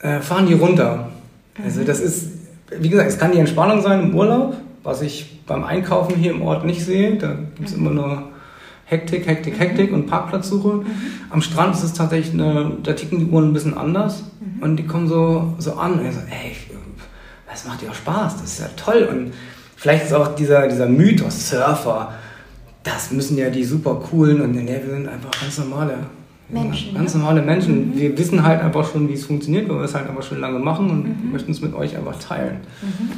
[0.00, 1.08] äh, fahren die runter.
[1.62, 1.86] Also mhm.
[1.86, 2.28] das ist,
[2.70, 6.42] wie gesagt, es kann die Entspannung sein im Urlaub, was ich beim Einkaufen hier im
[6.42, 7.16] Ort nicht sehe.
[7.16, 7.86] Da gibt es mhm.
[7.86, 8.33] immer nur
[8.94, 9.98] Hektik, Hektik, Hektik mhm.
[9.98, 10.68] und Parkplatzsuche.
[10.68, 10.86] Mhm.
[11.30, 14.62] Am Strand ist es tatsächlich, eine, da ticken die Uhren ein bisschen anders mhm.
[14.62, 16.56] und die kommen so, so an und ich so, ey,
[17.50, 19.08] das macht ja auch Spaß, das ist ja toll.
[19.10, 19.32] Und
[19.76, 22.12] vielleicht ist auch dieser, dieser Mythos Surfer,
[22.82, 25.98] das müssen ja die super coolen und nee, wir sind einfach ganz normale
[26.48, 26.94] Menschen.
[26.94, 27.90] Ganz normale Menschen.
[27.90, 27.98] Mhm.
[27.98, 30.58] Wir wissen halt einfach schon, wie es funktioniert, weil wir es halt einfach schon lange
[30.58, 31.32] machen und mhm.
[31.32, 32.58] möchten es mit euch einfach teilen.
[32.82, 33.10] Mhm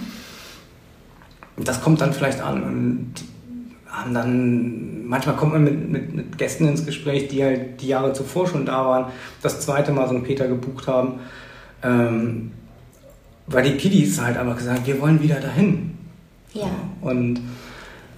[1.56, 3.14] das kommt dann vielleicht an und
[3.96, 8.12] haben dann, manchmal kommt man mit, mit, mit, Gästen ins Gespräch, die halt die Jahre
[8.12, 11.20] zuvor schon da waren, das zweite Mal so einen Peter gebucht haben,
[11.82, 12.52] ähm,
[13.46, 15.96] weil die Kiddies halt einfach gesagt haben, wir wollen wieder dahin.
[16.52, 16.70] Ja.
[17.00, 17.40] Und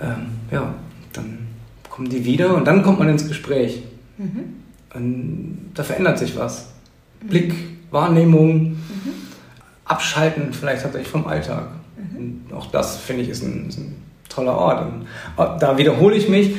[0.00, 0.74] ähm, ja,
[1.12, 1.46] dann
[1.88, 3.82] kommen die wieder und dann kommt man ins Gespräch.
[4.16, 4.56] Mhm.
[4.94, 6.70] Und da verändert sich was.
[7.22, 7.28] Mhm.
[7.28, 7.54] Blick,
[7.90, 8.78] Wahrnehmung, mhm.
[9.84, 11.68] Abschalten vielleicht tatsächlich vom Alltag.
[12.18, 13.96] Und auch das, finde ich, ist ein, ist ein,
[14.28, 14.86] toller Ort.
[14.86, 15.02] Und
[15.36, 16.56] äh, da wiederhole ich mich.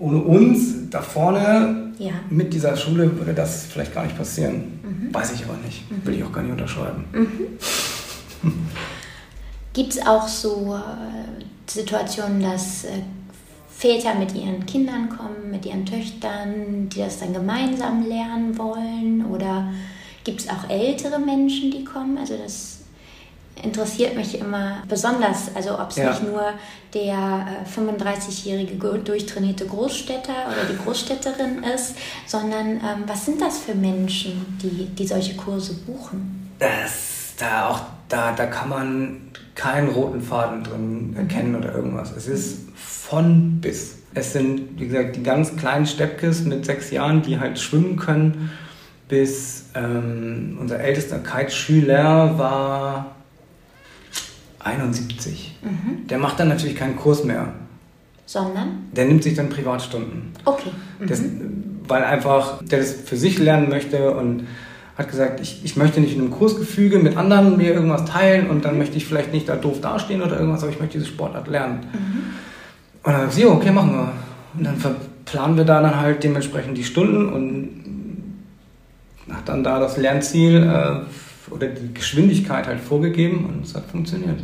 [0.00, 2.12] Ohne uns da vorne ja.
[2.30, 4.80] mit dieser Schule würde das vielleicht gar nicht passieren.
[4.82, 5.12] Mhm.
[5.14, 5.90] Weiß ich aber nicht.
[5.90, 6.06] Mhm.
[6.06, 7.04] Will ich auch gar nicht unterschreiben.
[7.12, 8.52] Mhm.
[9.72, 13.02] Gibt es auch so äh, Situationen, dass äh,
[13.68, 19.24] Väter mit ihren Kindern kommen, mit ihren Töchtern, die das dann gemeinsam lernen wollen?
[19.26, 19.68] Oder
[20.24, 22.18] gibt es auch ältere Menschen, die kommen?
[22.18, 22.77] Also das
[23.64, 25.54] interessiert mich immer besonders.
[25.54, 26.10] Also ob es ja.
[26.10, 26.52] nicht nur
[26.94, 31.96] der äh, 35-jährige durchtrainierte Großstädter oder die Großstädterin ist,
[32.26, 36.50] sondern ähm, was sind das für Menschen, die, die solche Kurse buchen?
[36.58, 39.20] Das da auch da, da kann man
[39.54, 42.12] keinen roten Faden drin erkennen oder irgendwas.
[42.16, 43.96] Es ist von bis.
[44.14, 48.50] Es sind, wie gesagt, die ganz kleinen Steppkes mit sechs Jahren, die halt schwimmen können,
[49.06, 53.16] bis ähm, unser ältester Kiteschüler war
[54.68, 55.56] 71.
[55.62, 56.06] Mhm.
[56.08, 57.48] Der macht dann natürlich keinen Kurs mehr.
[58.26, 58.88] Sondern?
[58.92, 60.32] Der nimmt sich dann Privatstunden.
[60.44, 60.70] Okay.
[61.00, 61.06] Mhm.
[61.06, 61.22] Das,
[61.88, 64.46] weil einfach der das für sich lernen möchte und
[64.96, 68.64] hat gesagt, ich, ich möchte nicht in einem Kursgefüge mit anderen mir irgendwas teilen und
[68.64, 71.46] dann möchte ich vielleicht nicht da doof dastehen oder irgendwas, aber ich möchte diese Sportart
[71.46, 71.80] lernen.
[71.92, 72.22] Mhm.
[73.04, 74.12] Und dann sagt sie, okay, machen wir.
[74.58, 77.78] Und dann verplanen wir da dann halt dementsprechend die Stunden und
[79.32, 84.40] hat dann da das Lernziel äh, oder die Geschwindigkeit halt vorgegeben und es hat funktioniert.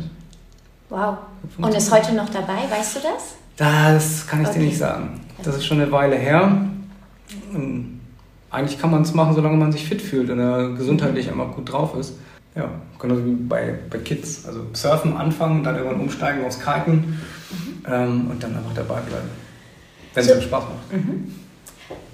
[0.89, 1.17] Wow.
[1.57, 3.35] Und ist heute noch dabei, weißt du das?
[3.57, 4.59] Das kann ich okay.
[4.59, 5.21] dir nicht sagen.
[5.43, 6.67] Das ist schon eine Weile her.
[7.53, 8.01] Und
[8.51, 11.95] eigentlich kann man es machen, solange man sich fit fühlt und gesundheitlich immer gut drauf
[11.97, 12.13] ist.
[12.55, 12.69] Ja,
[12.99, 14.45] genauso wie bei, bei Kids.
[14.45, 17.83] Also surfen anfangen, dann irgendwann umsteigen aufs Kiten mhm.
[17.85, 19.29] ähm, und dann einfach dabei bleiben.
[20.13, 20.93] Wenn so, es Spaß macht.
[20.93, 21.33] Mhm.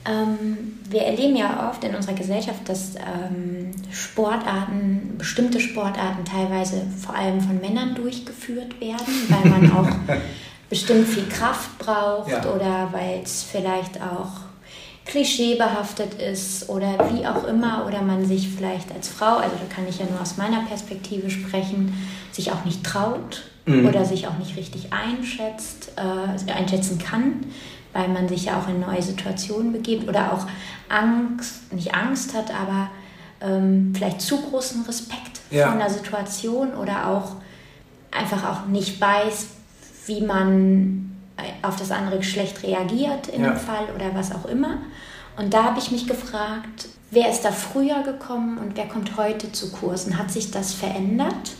[0.05, 7.15] Ähm, wir erleben ja oft in unserer Gesellschaft, dass ähm, Sportarten, bestimmte Sportarten teilweise vor
[7.15, 10.15] allem von Männern durchgeführt werden, weil man auch
[10.69, 12.45] bestimmt viel Kraft braucht ja.
[12.45, 14.51] oder weil es vielleicht auch
[15.05, 19.87] klischeebehaftet ist oder wie auch immer oder man sich vielleicht als Frau, also da kann
[19.87, 21.93] ich ja nur aus meiner Perspektive sprechen,
[22.31, 23.87] sich auch nicht traut mhm.
[23.87, 27.45] oder sich auch nicht richtig einschätzt, äh, einschätzen kann,
[27.93, 30.47] weil man sich ja auch in neue Situationen begibt oder auch
[30.89, 32.89] Angst, nicht Angst hat, aber
[33.41, 35.65] ähm, vielleicht zu großen Respekt ja.
[35.65, 37.35] vor einer Situation oder auch
[38.11, 39.47] einfach auch nicht weiß,
[40.05, 41.11] wie man
[41.61, 43.51] auf das andere Geschlecht reagiert in ja.
[43.51, 44.77] dem Fall oder was auch immer.
[45.37, 49.51] Und da habe ich mich gefragt, wer ist da früher gekommen und wer kommt heute
[49.51, 50.17] zu Kursen?
[50.17, 51.53] Hat sich das verändert?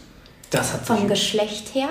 [0.50, 1.90] Das hat sich vom Geschlecht her?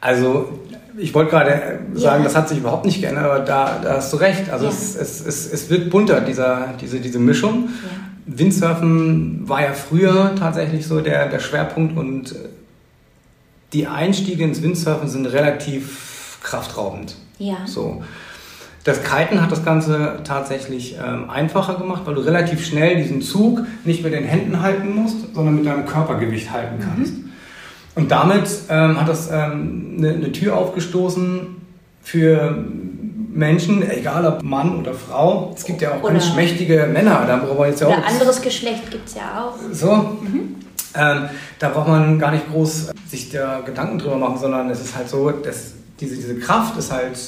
[0.00, 0.60] Also
[0.96, 2.24] ich wollte gerade sagen, ja.
[2.24, 4.50] das hat sich überhaupt nicht geändert, aber da, da hast du recht.
[4.50, 4.70] Also ja.
[4.70, 7.68] es, es, es, es, wird bunter, dieser, diese, diese Mischung.
[7.82, 7.90] Ja.
[8.26, 12.34] Windsurfen war ja früher tatsächlich so der, der Schwerpunkt und
[13.72, 17.16] die Einstiege ins Windsurfen sind relativ kraftraubend.
[17.38, 17.56] Ja.
[17.66, 18.02] So.
[18.84, 23.62] Das Kiten hat das Ganze tatsächlich ähm, einfacher gemacht, weil du relativ schnell diesen Zug
[23.84, 27.18] nicht mit den Händen halten musst, sondern mit deinem Körpergewicht halten kannst.
[27.18, 27.27] Mhm.
[27.98, 31.56] Und damit ähm, hat das ähm, eine, eine Tür aufgestoßen
[32.00, 32.56] für
[33.32, 35.52] Menschen, egal ob Mann oder Frau.
[35.56, 37.98] Es gibt ja auch oder ganz schmächtige Männer, da braucht man jetzt ja auch.
[37.98, 39.54] Oder anderes Geschlecht gibt es ja auch.
[39.72, 39.92] So.
[39.96, 40.54] Mhm.
[40.94, 41.28] Ähm,
[41.58, 45.08] da braucht man gar nicht groß sich da Gedanken drüber machen, sondern es ist halt
[45.08, 47.18] so, dass diese, diese Kraft ist halt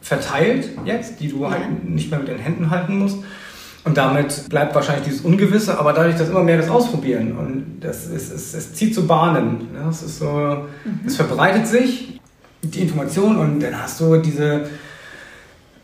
[0.00, 1.50] verteilt jetzt, die du ja.
[1.50, 3.18] halt nicht mehr mit den Händen halten musst.
[3.86, 8.06] Und damit bleibt wahrscheinlich dieses Ungewisse, aber dadurch, dass immer mehr das ausprobieren und das
[8.06, 9.68] ist, es, es zieht zu Bahnen.
[9.72, 9.88] Ne?
[9.88, 11.00] Es ist so, mhm.
[11.06, 12.20] es verbreitet sich
[12.62, 14.66] die Information und dann hast du diese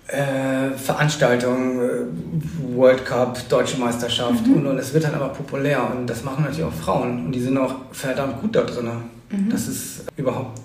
[0.09, 4.55] äh, Veranstaltungen, äh, World Cup, Deutsche Meisterschaft mhm.
[4.55, 7.41] und, und es wird dann aber populär und das machen natürlich auch Frauen und die
[7.41, 8.91] sind auch verdammt gut da drin.
[9.31, 9.49] Mhm.
[9.49, 10.61] Das ist überhaupt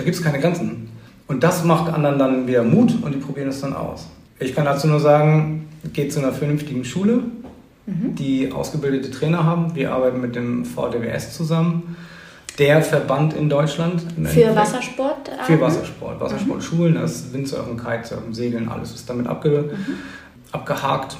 [0.00, 0.88] da gibt es keine Grenzen.
[1.28, 4.08] Und das macht anderen dann wieder Mut und die probieren es dann aus.
[4.38, 7.22] Ich kann dazu nur sagen, geht zu einer vernünftigen Schule,
[7.86, 8.14] mhm.
[8.14, 9.74] die ausgebildete Trainer haben.
[9.74, 11.96] Wir arbeiten mit dem VDWS zusammen.
[12.58, 14.02] Der Verband in Deutschland.
[14.24, 15.30] Für Wassersport?
[15.46, 16.20] Für Wassersport.
[16.20, 17.00] Wassersportschulen, mhm.
[17.00, 19.94] das Windsurfen, Kitesurfen, Segeln, alles ist damit abge, mhm.
[20.52, 21.16] abgehakt.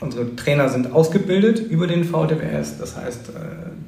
[0.00, 2.78] Unsere Trainer sind ausgebildet über den VDWS.
[2.78, 3.32] Das heißt, äh,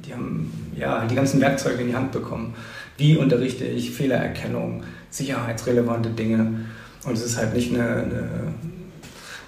[0.05, 2.55] die haben ja, die ganzen Werkzeuge in die Hand bekommen.
[2.97, 6.65] Wie unterrichte ich Fehlererkennung, sicherheitsrelevante Dinge.
[7.05, 8.29] Und es ist halt nicht eine, eine,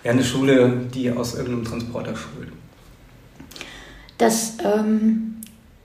[0.03, 2.49] ja, eine Schule, die aus irgendeinem Transporter schult.
[4.17, 5.37] Das ähm,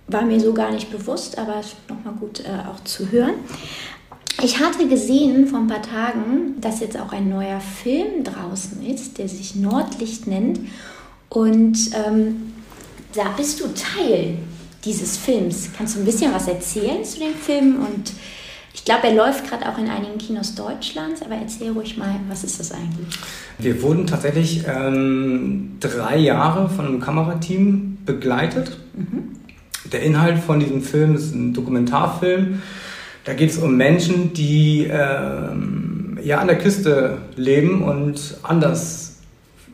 [0.08, 3.34] war mir so gar nicht bewusst, aber es ist nochmal gut äh, auch zu hören.
[4.42, 9.16] Ich hatte gesehen vor ein paar Tagen, dass jetzt auch ein neuer Film draußen ist,
[9.16, 10.60] der sich Nordlicht nennt.
[11.30, 12.52] Und ähm,
[13.14, 14.36] da bist du Teil
[14.84, 15.70] dieses Films.
[15.76, 17.76] Kannst du ein bisschen was erzählen zu dem Film?
[17.76, 18.12] Und
[18.76, 22.44] ich glaube, er läuft gerade auch in einigen Kinos Deutschlands, aber erzähl ruhig mal, was
[22.44, 23.18] ist das eigentlich?
[23.58, 28.76] Wir wurden tatsächlich ähm, drei Jahre von einem Kamerateam begleitet.
[28.94, 29.30] Mhm.
[29.90, 32.60] Der Inhalt von diesem Film ist ein Dokumentarfilm.
[33.24, 39.20] Da geht es um Menschen, die ähm, ja an der Küste leben und anders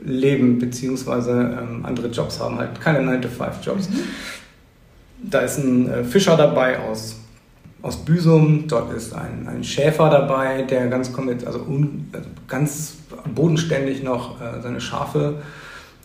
[0.05, 3.91] leben, beziehungsweise ähm, andere Jobs haben, halt keine 9-to-5-Jobs.
[3.91, 3.99] Mhm.
[5.25, 7.17] Da ist ein äh, Fischer dabei aus,
[7.83, 11.13] aus Büsum, dort ist ein, ein Schäfer dabei, der ganz,
[11.45, 12.97] also, un, also ganz
[13.35, 15.43] bodenständig noch äh, seine Schafe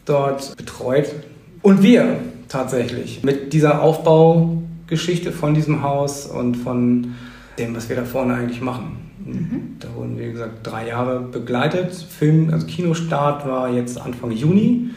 [0.06, 1.14] dort betreut.
[1.62, 2.20] Und wir
[2.50, 7.16] tatsächlich mit dieser Aufbau Geschichte von diesem Haus und von
[7.60, 8.98] dem, was wir da vorne eigentlich machen.
[9.26, 9.76] Mhm.
[9.80, 11.94] Da wurden wir, wie gesagt, drei Jahre begleitet.
[11.94, 14.92] Film, also Kinostart war jetzt Anfang Juni.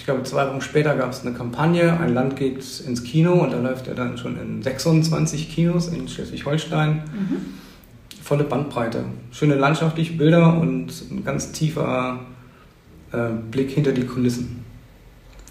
[0.00, 3.52] Ich glaube, zwei Wochen später gab es eine Kampagne, ein Land geht ins Kino und
[3.52, 7.02] da läuft er dann schon in 26 Kinos in Schleswig-Holstein.
[7.12, 7.36] Mhm.
[8.22, 9.04] Volle Bandbreite.
[9.30, 12.18] Schöne landschaftliche Bilder und ein ganz tiefer
[13.12, 14.64] äh, Blick hinter die Kulissen.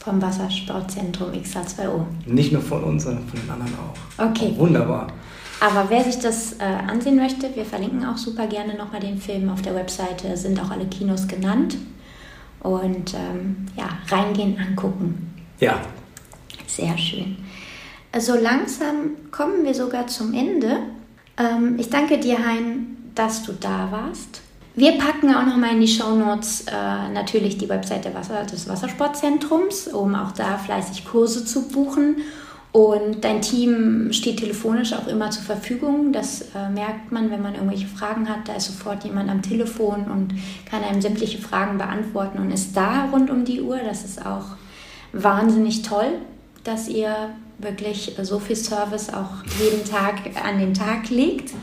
[0.03, 2.05] Vom Wassersportzentrum XH2O.
[2.25, 4.31] Nicht nur von uns, sondern von den anderen auch.
[4.31, 4.53] Okay.
[4.55, 5.13] Auch wunderbar.
[5.59, 9.47] Aber wer sich das äh, ansehen möchte, wir verlinken auch super gerne nochmal den Film
[9.49, 11.77] auf der Webseite, sind auch alle Kinos genannt.
[12.61, 15.33] Und ähm, ja, reingehen, angucken.
[15.59, 15.81] Ja.
[16.67, 17.37] Sehr schön.
[18.17, 20.79] So langsam kommen wir sogar zum Ende.
[21.37, 24.41] Ähm, ich danke dir, Hein, dass du da warst.
[24.75, 29.89] Wir packen auch nochmal in die Show Notes äh, natürlich die Webseite Wasser, des Wassersportzentrums,
[29.89, 32.17] um auch da fleißig Kurse zu buchen.
[32.71, 36.13] Und dein Team steht telefonisch auch immer zur Verfügung.
[36.13, 38.47] Das äh, merkt man, wenn man irgendwelche Fragen hat.
[38.47, 40.35] Da ist sofort jemand am Telefon und
[40.69, 43.79] kann einem sämtliche Fragen beantworten und ist da rund um die Uhr.
[43.83, 44.45] Das ist auch
[45.13, 46.19] wahnsinnig toll,
[46.63, 51.53] dass ihr wirklich so viel Service auch jeden Tag an den Tag legt.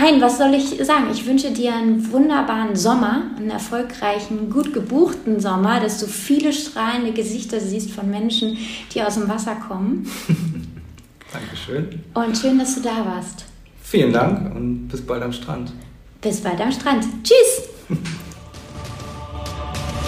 [0.00, 1.06] Hein, was soll ich sagen?
[1.10, 7.12] Ich wünsche dir einen wunderbaren Sommer, einen erfolgreichen, gut gebuchten Sommer, dass du viele strahlende
[7.12, 8.56] Gesichter siehst von Menschen,
[8.94, 10.08] die aus dem Wasser kommen.
[11.32, 12.00] Dankeschön.
[12.14, 13.44] Und schön, dass du da warst.
[13.82, 15.72] Vielen Dank und bis bald am Strand.
[16.20, 17.04] Bis bald am Strand.
[17.24, 17.68] Tschüss.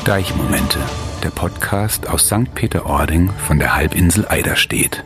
[0.04, 0.78] Deichmomente,
[1.24, 2.54] der Podcast aus St.
[2.54, 5.02] Peter-Ording von der Halbinsel Eiderstedt.